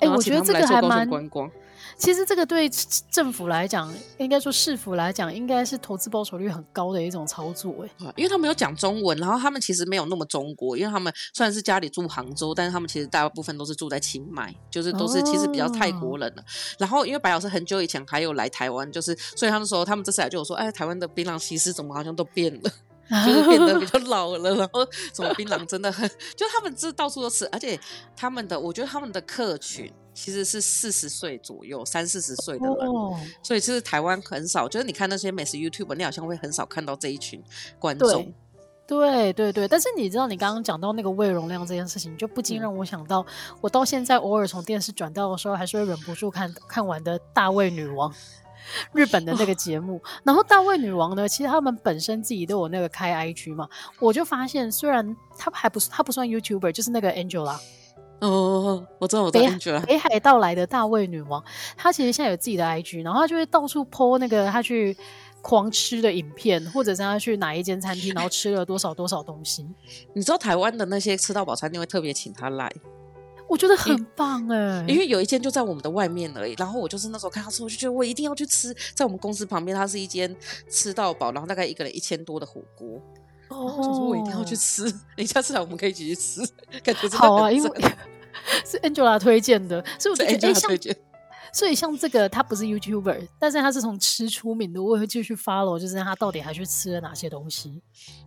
[0.00, 1.50] 哎、哦，我觉得这个还蛮观光。
[2.02, 2.68] 其实这个对
[3.12, 8.12] 政府来讲，应该说市府来讲，应该是投资报酬率很高的一种操作哎。
[8.16, 16.42] 因为他们有讲中文，然后他们其实没有那么中国，因为他们虽然是家里住杭州，但是他们其实大部分都是住在清迈，就是都是其实比较泰国人了。
[16.42, 16.44] 哦、
[16.76, 22.70] 然后因为白老师很久以前还有来台湾，就是所以他们说他们这次来就有说，哎，台湾的槟榔西施怎么好像都变了，
[23.08, 27.78] 就是变得比较老了，然后什么槟榔真的很，就他们这到处都吃，而且
[28.16, 29.92] 他们的我觉得他们的客群。
[30.14, 37.42] 其实是四十岁左右，三四十岁的人，哦、所以其实台湾很少，就是你看那些美食 YouTube，你好像会很少看到这一群
[37.78, 38.30] 观众。
[38.86, 48.12] 对对对，但是你知道，你刚刚讲到那个胃容量这件事情，就不禁让我想到，嗯、我到现在偶尔从电视转到的时候，还是会忍不住看看完的《大胃女王》，
[48.92, 49.96] 日本的那个节目。
[49.96, 57.58] 哦、然后《大卫女王》呢，其实他们本身自己都有那个开 IG 嘛，我就发现，虽然他还不是他不算 YouTuber，就是那个 Angela。
[58.20, 59.80] 哦，我知道，我知道。
[59.80, 61.42] 北海道来的大卫女王，
[61.76, 64.96] 她其实现在有自己的 IG，然后她就会到处 po 那个她去
[65.40, 69.66] 狂吃的影片，或者是她去哪一间餐厅，然后吃了多少多少东西。
[70.14, 72.72] 你知道台湾的那些吃到饱餐厅会特别请她来，
[73.48, 76.54] 我觉得很棒哎，因为有一间就在我们的外面而已。
[76.58, 80.34] 然后我就是那时候看他说，我就觉得我一定要去吃，在我们公司旁边，它是一间
[80.68, 83.00] 吃到饱，然后大概一个人一千多的火锅。
[83.48, 86.40] 哦，我说我一定要去吃，你下次来我们可以一起去吃，
[86.82, 87.70] 感觉好啊，因为。
[88.64, 90.70] 是 Angela 推荐的，所以我觉得哎，像
[91.52, 97.82] 所以像这个，他不是 YouTuber，但是他是从吃出名的，我也会继续 follow，就是他到底还去吃了哪些东西。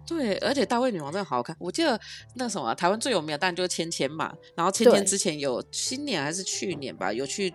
[0.05, 1.55] 对，而且大胃女王真的好好看。
[1.59, 1.99] 我记得
[2.35, 4.31] 那什么、啊，台湾最有名的当然就是芊芊嘛。
[4.55, 7.51] 然后芊芊之前有新年还是去年吧，有去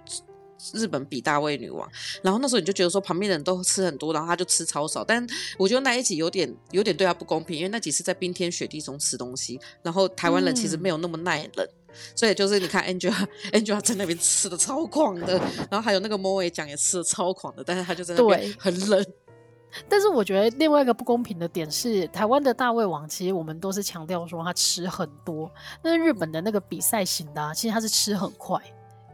[0.75, 1.89] 日本比大胃女王。
[2.21, 5.05] 然后那时候你就觉得说旁边的人都吃很多，然后他就吃超少。
[5.05, 5.25] 但
[5.57, 11.65] 我觉得那一集有点有点对他不公平，因为那集是在冰天雪地中吃东西，然后台湾人其实没有那么耐冷。
[11.65, 11.77] 嗯
[12.14, 15.38] 所以就是你看 Angela，Angela 在那边吃的超狂的，
[15.70, 19.05] 然后还有那个 Moe 讲也吃的超狂的，但是他就在那边很冷。
[19.88, 25.48] 但是我觉得另外一个不公平的点是，台湾的大胃王其实我们都是强调说他吃很多，
[25.81, 28.61] 但是日本的那个比赛型的，啊，其实他是吃很快，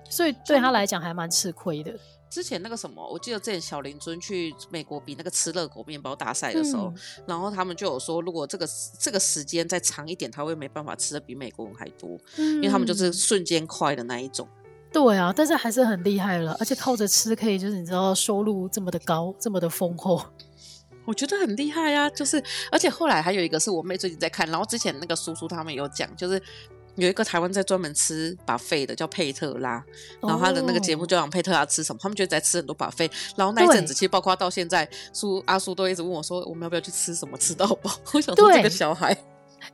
[0.09, 1.93] 所以对他来讲还蛮吃亏的。
[2.37, 8.69] 之前那个什么，我记得之前小林尊去美国比那个吃热狗面包大赛的时候，嗯、然后他们就有说，如果这个
[9.01, 14.47] 这个时间再长一点，他会没办法吃的比美国人还多，嗯、因为他们就是瞬间快的那一种。
[14.93, 20.23] 对啊，但是还是很厉害了，而且靠着吃可以，就是你知道收入这么的高，这么的丰厚，
[21.07, 22.11] 我觉得很厉害啊。
[22.11, 22.37] 就是
[22.71, 26.43] 而且后来还有一个是我妹最近在看，然后之前那个叔叔他们有讲，就是。
[26.97, 29.85] 有一个台湾在专门吃 buffet 的叫佩特拉，
[30.21, 37.91] 然后他的那个节目就讲佩特拉吃什么，他们就在吃很多 buffet，然后那一阵子其实包括到现在，苏阿苏都一直问我说，我们要不要去吃什么吃到饱？
[38.15, 39.17] 我想说这个小孩，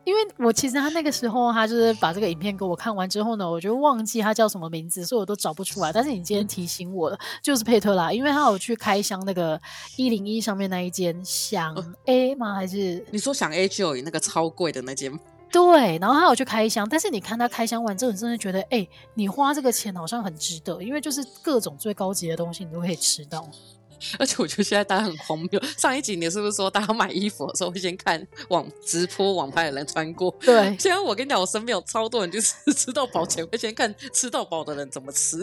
[0.04, 5.92] 因为我其实他那个时候他就是把这个影片给我看完之后呢，我就忘记他叫什么名字，所以我都找不出来。
[5.92, 9.60] 但是你今天提醒我了，就是佩特拉，因为他有去开箱那个
[9.96, 11.74] 一零一上面那一间想
[12.06, 12.54] A 吗？
[12.54, 15.12] 还是你说想 A 就有那个超贵的那间？
[15.52, 23.46] 对，然后他有去开箱，但是你看他开箱完之后，你真的觉得，哎、欸，你花这个钱好像很值得，因为就是各种最高级的东西你都可以吃到。
[24.18, 25.62] 而且我觉得现在大家很荒谬。
[25.76, 30.28] 上一集你是不是说大家买衣服的时候会先看网直播网拍的人穿过？
[30.40, 30.74] 对。
[30.76, 35.36] 现在我跟你讲，我身边有超多人就是 吃到饱前会先看吃到饱的人怎么吃，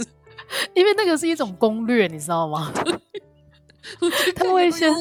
[0.74, 2.74] 因为那个是一种攻略，你知道吗？
[4.36, 4.94] 他会先。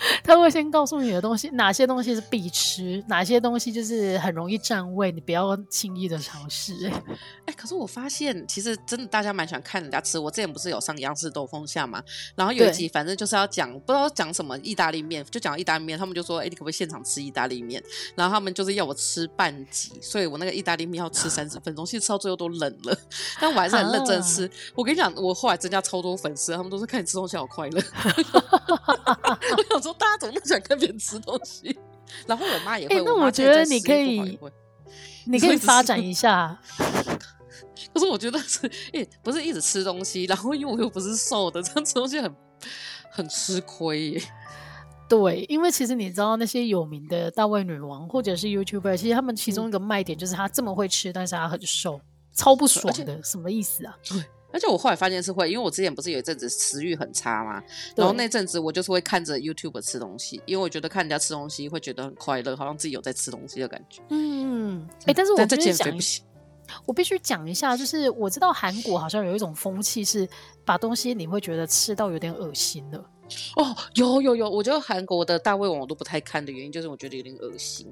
[0.24, 6.72] 他会先告诉你的东西，哪些东西是必吃，哪些东西就是很容易占位，你不要轻易的尝试。
[7.46, 10.18] 哎、欸，可是我发现，其实真的大家蛮喜欢看人家吃。
[10.18, 12.02] 我之前不是有上央视兜风下嘛，
[12.34, 17.82] 然后有一集反正就是要讲，不知道讲什么意大利面，就讲意大利面，他们就说，哎、欸，你可不可以现场吃意大利面？
[18.14, 22.96] 然后他们就是要我吃半集，所以我那个意大利面要吃三十分钟，其实吃到最后都冷了，
[23.40, 24.46] 但我还是很认真吃。
[24.46, 27.82] 啊、我跟你讲，我后来增加超多粉丝，他们都是看你吃东西好快乐。
[29.56, 29.89] 我想说。
[29.94, 31.78] 大家怎么那么想看别人吃东西？
[32.26, 32.96] 然后我妈也会。
[32.96, 34.38] 欸、那我觉得你可以，
[35.26, 36.58] 你可以发展一下。
[37.92, 42.34] 可是我觉得是，哎，不是一直吃东西，然后因为我又不是瘦的，这样吃东西很
[43.10, 44.22] 很吃亏耶。
[45.08, 52.00] 对，因为其实你知道那些有名的大胃女王或者是 YouTuber，其实他们其中一个卖点就是他这么会吃，但是他很瘦，
[52.32, 53.96] 超不爽的，什么意思啊？
[54.04, 54.24] 对。
[54.52, 57.62] 而且我后来发现是会，因为我之前不是有一阵子食欲很差嘛，
[57.96, 64.02] 然后那阵子我就是会看着 YouTube 吃东西，因为我觉得看人家吃东西会觉得很快乐，好像自己有在吃东西的感觉。
[64.10, 66.24] 嗯，哎、欸，但是我这减肥不行，
[66.84, 70.28] 我必须讲一下，就是我知道韩国好像有一种风气是
[70.64, 72.98] 把东西你会觉得吃到有点恶心的。
[73.56, 77.86] 哦，有有有，我觉得韩国的大胃王我都不太看的原因就是我觉得有点恶心。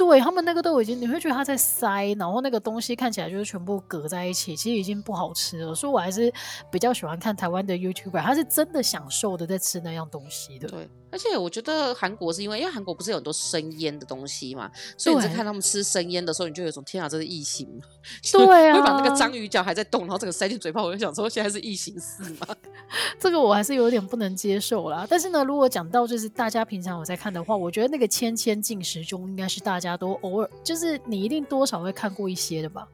[0.00, 5.74] 对他们那个都已经，你会觉得他在塞，然后那个东西看起来就是全部隔在一起，其实已经不好吃了。
[5.74, 6.32] 所以我还是
[6.70, 10.68] 比较喜欢看台湾的 YouTuber，他是真的享受的在吃那样东西的。
[10.68, 10.88] 对。
[11.10, 17.86] 而且我觉得韩国是因为，因为韩国不是有很多生腌的东西嘛，所以你在看他们吃生腌的时候，你就有一种天啊，这是异形嘛？
[18.32, 22.46] 对啊，会把那个章鱼脚还在动，然后这个塞进嘴巴，我就想说，现在是异形是吗？
[23.18, 25.06] 这个我还是有点不能接受啦。
[25.08, 32.86] 但是呢，如果讲到就是大家平常我在看的话，我觉得那个《千千进食中》应该是大家都偶尔，就是你一定多少会看过一些的吧。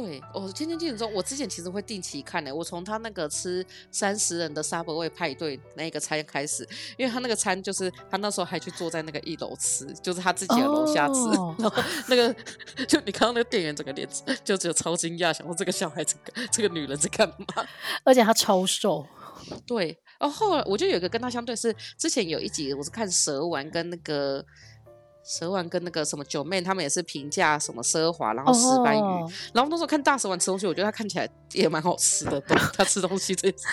[0.00, 2.52] 对，我天天记得说，我之前其实会定期看的、欸。
[2.52, 11.14] 我从他那个吃三十人的 Subway 派对那个餐开始，因为他那个餐就是他那时候还去坐在那个一楼吃，就是他自己的楼下吃。
[11.14, 11.60] Oh.
[11.60, 12.32] 然后那个
[12.86, 14.08] 就你看到那个店员整个脸
[14.44, 16.14] 就只有超惊讶，想说这个小孩子，
[16.52, 17.66] 这个女人在干嘛？
[18.04, 19.04] 而且她超瘦。
[19.66, 24.44] 对，然后后来我就有一个跟他相对是之前有一集我是看蛇丸跟那个。
[25.28, 29.30] 蛇丸跟那个什么九妹，他们也是评价什么奢华，然后石斑鱼，oh.
[29.52, 32.40] 然后那时候看大蛇丸吃东西，我觉得他看起来也蛮好吃的。
[32.40, 33.68] 对， 他吃东西这次，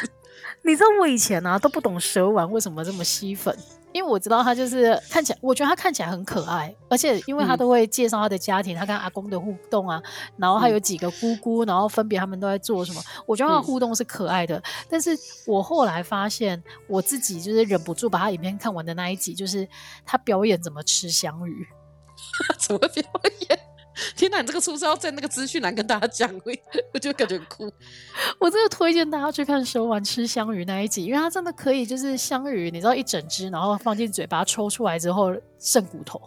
[0.64, 3.58] 你知道我以前啊都不懂蛇丸为什么这么吸粉。
[3.96, 10.04] 因为我知道他就是看起来，我觉得他看起来很可爱，而且因为他都会介绍他的家庭，嗯、他跟阿公的互动啊，
[10.36, 14.58] 然后他有几个姑姑，然后分别他们都在做什么，我觉得他的互动是可爱的。
[14.58, 19.66] 嗯、但是我后来发现，我自己就是忍不住把他影片看完的那一集，就是
[20.06, 21.66] 他表演怎么吃香鱼，
[22.60, 23.02] 怎么表
[23.48, 23.60] 演？
[24.16, 26.30] 天哪，你这个是不是要在那个资讯栏跟大家讲？
[26.44, 26.52] 我
[26.94, 27.72] 我就感觉很酷。
[28.40, 36.22] 我真的推荐大家去看蛇丸吃香鱼那一集，因为它真的可以，就是香鱼，你知道一整只，然后放进嘴巴抽出来之后剩骨头。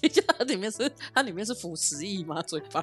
[0.38, 2.40] 它里面是它里面是腐蚀液吗？
[2.42, 2.80] 嘴巴？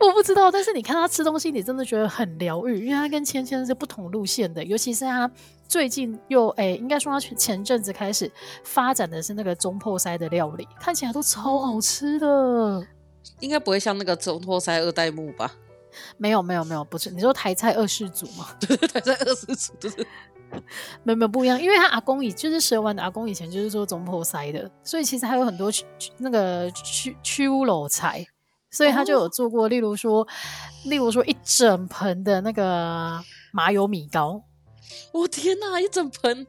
[0.00, 5.30] 我不知道，但是你看它吃东西，你真的觉得很疗愈，因为它跟芊芊是不同路线的，尤其是它
[5.68, 8.30] 最近又哎、欸，应该说它前阵子开始
[8.64, 12.86] 发展的是那个中破塞的料理，看起来都超好吃的。
[13.40, 15.52] 应该不会像那个中托塞二代目吧？
[16.18, 18.48] 没有没有没有，不是你说台菜二世祖吗？
[18.60, 19.96] 对台菜二世祖就是
[21.02, 25.70] 没有没有不一样，因为他阿公以就是蛇丸的阿公以前就是做中破塞的，所以其实还有很多
[26.18, 28.26] 那个屈屈乌楼菜，
[28.70, 30.26] 所以他就有做过，例如说，
[30.84, 33.18] 例如说一整盆的那个
[33.52, 34.42] 麻油米糕。
[35.12, 36.46] 我天哪，一整盆！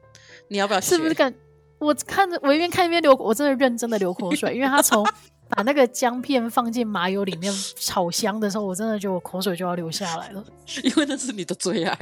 [0.49, 0.81] 你要不要？
[0.81, 1.33] 是不是感？
[1.79, 5.05] 我看着我一边看一边流，我真的认真的流口水，因为他从。
[5.49, 10.43] 把那个姜片放进麻油里面炒香的时候，我真的觉得我口水就要流下来了，
[10.83, 11.95] 因为那是你的最爱。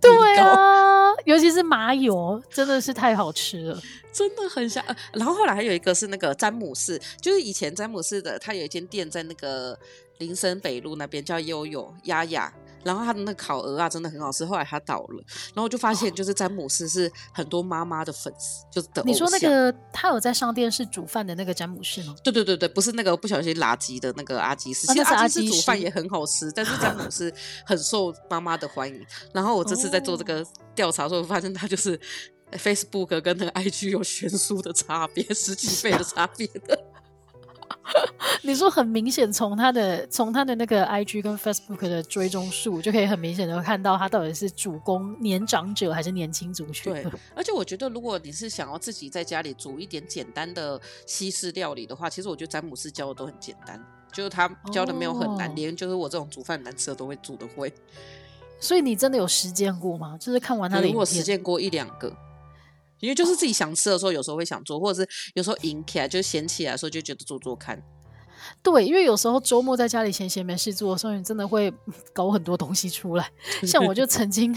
[0.00, 3.80] 对啊，尤其是麻油，真的是太好吃了，
[4.12, 4.84] 真的很香。
[5.12, 9.78] 然后后来还有一个是那个詹姆士，就是以前詹姆士的，他有一间店在那个
[10.18, 12.52] 林森北路那边叫悠悠丫丫。
[12.84, 14.44] 然后他的那个烤鹅啊，真的很好吃。
[14.44, 19.02] 后来他倒了，然后我就发现，就是詹姆斯是很多妈妈的粉丝，哦、就是的。
[19.04, 22.14] 你说那个他有在上电视煮饭的那个詹姆士吗？
[22.22, 24.86] 对对对对，不是那个不小心垃圾的那个阿基斯。
[24.88, 27.32] 其实阿基斯煮饭也很好吃，但是 詹姆斯
[27.64, 29.04] 很受妈妈的欢迎。
[29.32, 31.98] 然后我这次在做这个调查的时候，发现他就是
[32.52, 36.78] Facebook 跟那个 IG 有悬殊的差别， 十几倍的差别的。
[38.42, 46.92] 你说很明显，从他的从他的那个 IG 跟 Facebook 的追踪数，就可以很明显的看到他到底是主攻年长者还是年轻族群。
[46.92, 53.78] 对，而且我觉得，如果你是想要自己在家里煮一点简单的西式料理的话，其实我觉得詹姆斯教的都很简单，
[54.12, 57.72] 就是他教的没有很难，哦、连就是我这种煮饭难吃的都会煮的会。
[58.58, 60.16] 所以你真的有实践过吗？
[60.18, 62.10] 就是看完他的影片，我实践过一两个。
[63.04, 67.82] 因为就是自己想吃的时候，有时候会想做，或者是有时候赢起来就闲起来的时候，就觉得做做看。
[68.62, 71.72] 对，因为有时候周末在家里闲闲没事做的时候，你真的会
[72.12, 73.30] 搞很多东西出来。
[73.66, 74.54] 像我就曾经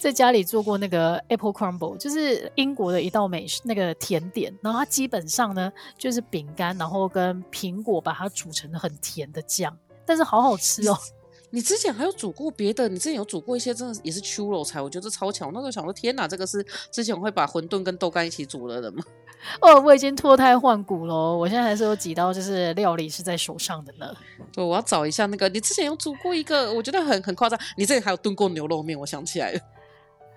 [0.00, 4.52] 在家里做过那个 Apple Crumble，就是英国的一道美食，那个甜点。
[4.60, 10.98] 然后它基本上呢就是饼干，然后跟苹果把它煮成很甜的酱，但是好好吃哦。
[11.50, 12.88] 你之前还有煮过别的？
[12.88, 15.48] 你之前有煮过一些真的也是秋肉菜，我觉得超强。
[15.48, 19.04] 我那时候想说，天哪，这个是之前我会把馄饨跟豆干一起煮了的人吗？
[19.60, 24.12] 哦，我已经脱胎换骨了，我现在还是有几道就是料理是在手上的呢。
[24.52, 25.48] 对，我要找一下那个。
[25.48, 27.58] 你之前有煮过一个，我觉得很很夸张。
[27.76, 29.60] 你之前还有炖过牛肉面，我想起来了。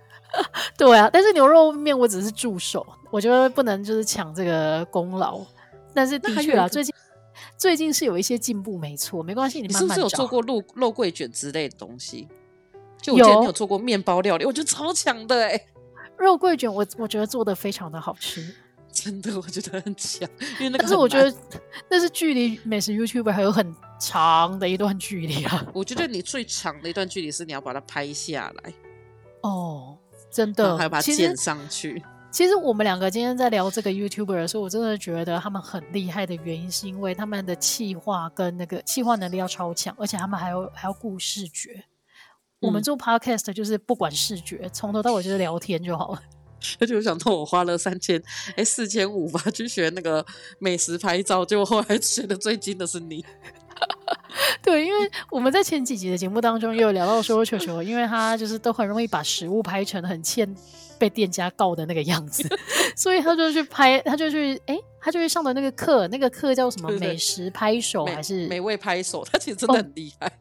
[0.77, 5.41] 对啊，但是牛肉面我只是助手，我觉得不能就是抢这个功劳。
[5.91, 6.93] 但是的确啊，最近。
[7.57, 9.85] 最近是有一些进步，没错，没关系，你慢慢找。
[9.85, 12.27] 你是不是有做过肉肉桂卷之类的东西？
[13.01, 15.67] 就我记得你有做过面包料理，我觉得超强的哎、欸！
[16.17, 18.53] 肉桂卷我我觉得做的非常的好吃，
[18.91, 20.27] 真的我觉得很强。
[20.59, 21.33] 因为那个，但是我觉得
[21.89, 25.65] 那是距离美食 YouTuber 还有很长的一段距离啊。
[25.73, 28.73] 我觉得你最长的一段距离是你要把它拍下来
[29.43, 29.97] 哦，
[30.29, 32.03] 真的，还要把它剪上去。
[32.31, 41.71] 其实我们两个今天在聊这个 YouTuber 的时候，我真的觉得他们很厉害的原因，是因为他们的企划跟那个企划能力要超强，而且他们还有还要顾视觉。
[42.61, 46.21] 嗯、我们做 Podcast 就是不管视觉，从头到尾就是聊天就好了。
[46.79, 48.21] 而且我想到我花了三千
[48.55, 50.23] 哎四千五吧去学那个
[50.59, 53.25] 美食拍照，结果后来学的最精的是你。
[54.61, 60.53] 对，因为我们在前几集的节目当中也有聊到说球球，因为他就是都很容易把食物拍成很欠。
[60.99, 62.47] 被店家告的那个样子，
[62.95, 66.91] 所以他就去拍，他就去，哎、欸，他就去上的那个课，那个课叫什么？
[66.99, 69.25] 美食拍手还是美味拍手？
[69.31, 70.27] 他其实真的很厉害。
[70.27, 70.31] 哦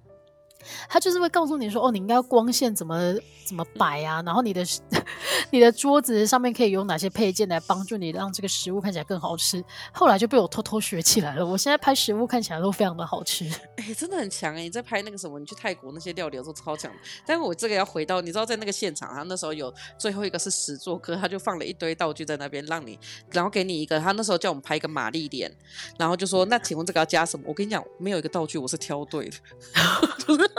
[0.88, 3.14] 他就是会告诉你说，哦，你应该光线怎么
[3.44, 4.64] 怎么摆啊，然后你的
[5.50, 9.62] 你的桌子上面可以用哪些配件来帮助你让这个食物看起来更好吃。
[9.92, 13.48] 后来就被我偷偷学起来了，我现在拍食物看起来都非常的好吃。
[13.76, 14.62] 哎、真的很强哎！
[14.62, 15.38] 你在拍那个什么？
[15.38, 16.92] 你去泰国那些料理的时候超强。
[17.24, 22.98] 但是我这个要回到，你知道在那个现场，他那时候有最后一个是实作课，他就放了一堆道具在那边让你，
[23.32, 25.50] 然后给你一个，他那时候叫我们拍一个玛丽莲，
[25.98, 27.44] 然后就说那请问这个要加什么？
[27.48, 29.36] 我跟你讲，没有一个道具我是挑对的。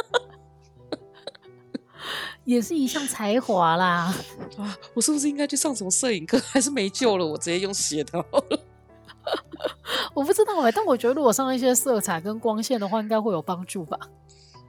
[2.49, 4.11] 也是一项才华啦！
[4.57, 6.41] 啊，我是不是应该去上什么摄影课？
[6.47, 7.23] 还是没救了？
[7.23, 8.59] 我直接用写的好了。
[10.15, 13.99] 我不知道哎，但我觉得如果上一些色彩跟光线的话，应该会有帮助吧。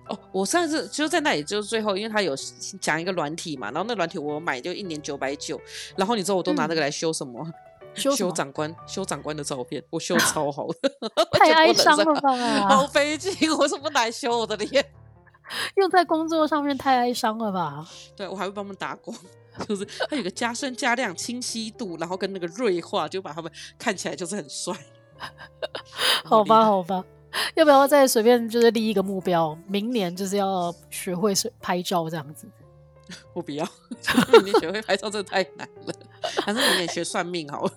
[0.08, 2.36] 哦，我上次就在那里，就是最后，因为他有
[2.82, 5.58] 讲一个软体嘛，然后那软体我买就一年九百九，
[5.96, 7.42] 然后你知道我都拿那个来修什么？
[7.46, 7.52] 嗯、
[7.94, 10.92] 修，修长官， 修长官的照片，我修超好的，
[11.32, 12.68] 太哀伤了吧？
[12.68, 14.84] 好费劲，我怎么来修我的脸？
[15.76, 17.86] 用在工作上面太哀伤了吧？
[18.16, 19.16] 对，我还会帮他们打光，
[19.68, 24.74] 就是它有个加深、加亮、清晰度，然后跟那个锐化，就把他们看起来就是很帅。
[26.24, 27.04] 好吧，好吧，
[27.54, 32.48] 要不要再随便就是立一个目标，明年就是要学会拍照这样子？
[33.32, 33.66] 我不要，
[34.32, 35.94] 明年学会拍照真的太难了，
[36.42, 37.72] 还是明年学算命好了。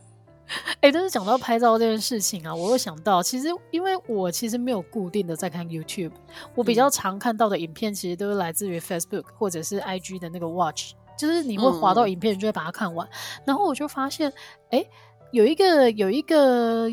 [0.82, 6.12] 哎、欸，但是讲到拍照这件事情啊，我又想到，其实因为我其实没有固定的在看 YouTube，
[6.54, 13.08] 我比较常看到的影片其实都是来自于 Facebook 或者是 IG 的那个 Watch，就是你会滑到影片，你就会把它看完。
[13.08, 14.30] 嗯、然后我就发现，
[14.70, 14.90] 哎、欸，
[15.32, 16.88] 有一个有一个，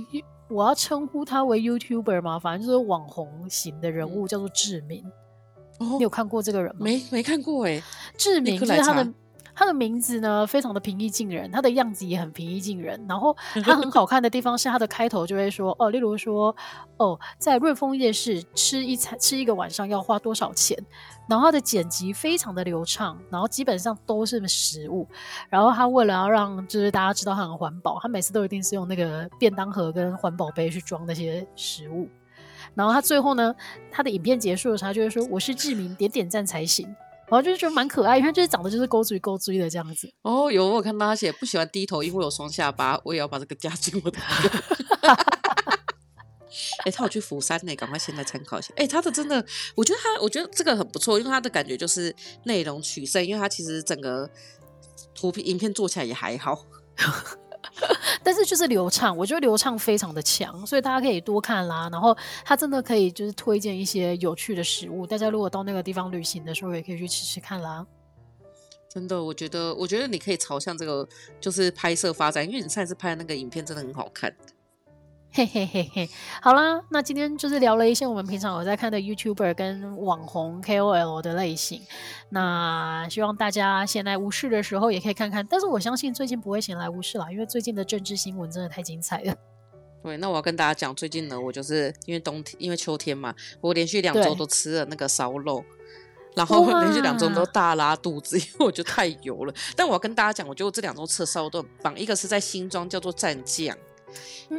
[0.48, 5.04] 我要称呼他为 YouTuber 嘛，反正就是网红型的人物，叫做志明。
[5.80, 6.82] 哦，你有看过这个人吗？
[6.84, 7.82] 没，没看过哎、欸。
[8.16, 9.12] 志明就是他的。
[9.60, 12.98] 他的名字呢，非常的平易近人，他的样子也很平易近人。
[13.06, 16.56] 然后 他很好看的地方是他的开头就会说哦，例如说
[16.96, 20.74] 哦，在润丰夜市吃一餐吃一个晚上要花多少钱？
[21.28, 25.06] 然后他的剪辑非常的流畅，然后基本上都是食物。
[25.50, 32.08] 然后他为了要让就是大家知道他很环保，他每次都一定是用那个便当盒跟环保杯去装那些食物。
[32.74, 33.54] 然后他最后呢，
[33.92, 36.88] 他的影片结束的时候，他就会说我是志明，点点赞才行。
[37.30, 40.12] 然后就是觉得蛮可爱，因为就是长得就是勾嘴勾嘴的这样子。
[40.22, 44.18] 哦，有我看到他写不喜欢低头，因为有双下巴，我也要把这个加进我的。
[46.84, 48.74] 哎、他有去釜山呢，赶快现在参考一下。
[48.76, 49.44] 哎、他的真的，
[49.76, 52.14] 我觉得他，我觉得这个很不错，因为他的感觉就是
[52.44, 54.28] 内容取胜，因为他其实整个
[55.14, 56.66] 图片影片做起来也还好。
[58.22, 61.88] 但是就是流畅，我觉得流畅非常的强，所以大家可以多看啦。
[61.90, 67.86] 然后它真的可以就是推荐一些有趣的食物，大家如果到那个地方旅行的时候，也可以去吃吃看啦。
[68.92, 71.08] 真的，我觉得，我觉得你可以朝向这个
[71.40, 74.34] 就是拍摄发展，因为你上次拍的那个影片真的很好看。
[75.32, 76.10] 嘿嘿嘿嘿，
[76.42, 81.80] 好啦，那今天就是聊了一些我们平常有在看的 YouTuber 跟网红 KOL 的类型。
[82.30, 89.32] 那希望大家闲来无事的时候也可以看看，但是我相信最近不会闲来无事啦，因为最近的政治新闻真的太精彩了。
[90.02, 95.64] 对，那我要跟大家讲，最近呢，我就是因为冬天，因为秋天嘛，我连续两周都吃了那个烧肉，
[96.34, 99.54] 然后连续两周都大拉肚子， 因为我觉得太油了。
[99.76, 103.78] 但我要跟大家讲，我觉得我这两周吃的烧肉都很棒，一个是在新庄叫做蘸酱。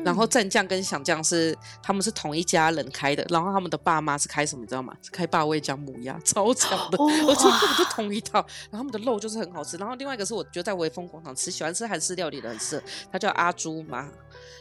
[0.03, 4.93] 然后蘸酱跟响酱是他们是同一家人开的，然后他们的爸妈是开什么，你知道吗？
[5.01, 8.39] 是开霸味姜母鸭，超强的，而且根本就同一套。
[8.69, 9.77] 然后他们的肉就是很好吃。
[9.77, 14.09] 然后另外一个是我觉得在微风广场吃，喜欢吃韩式料理的很适合，它叫阿朱嘛。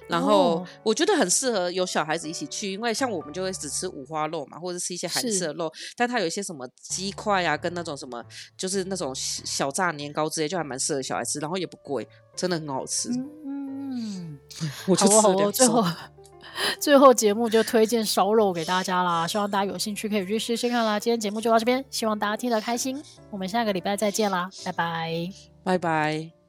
[0.09, 8.21] 然后我觉得很适合有小孩子一起去，因为像我们就会只吃五花肉嘛，或者吃一些韩式的肉，但它有一些什么鸡块啊，跟那种什么
[8.57, 12.05] 就是那种小炸年糕之类，就还蛮适合小孩吃，然后也不贵，
[12.37, 13.11] 真的很好吃。
[13.47, 14.39] 嗯，
[14.87, 15.85] 我就吃好哦好哦，最后
[16.81, 20.99] 最后节目就推荐烧肉给大家啦，希望大家有兴趣可以去试试看啦。
[20.99, 25.31] 今天节目就到这边，希望大家听得开心，我们下个礼拜再见啦，拜拜，
[25.65, 26.40] 拜拜。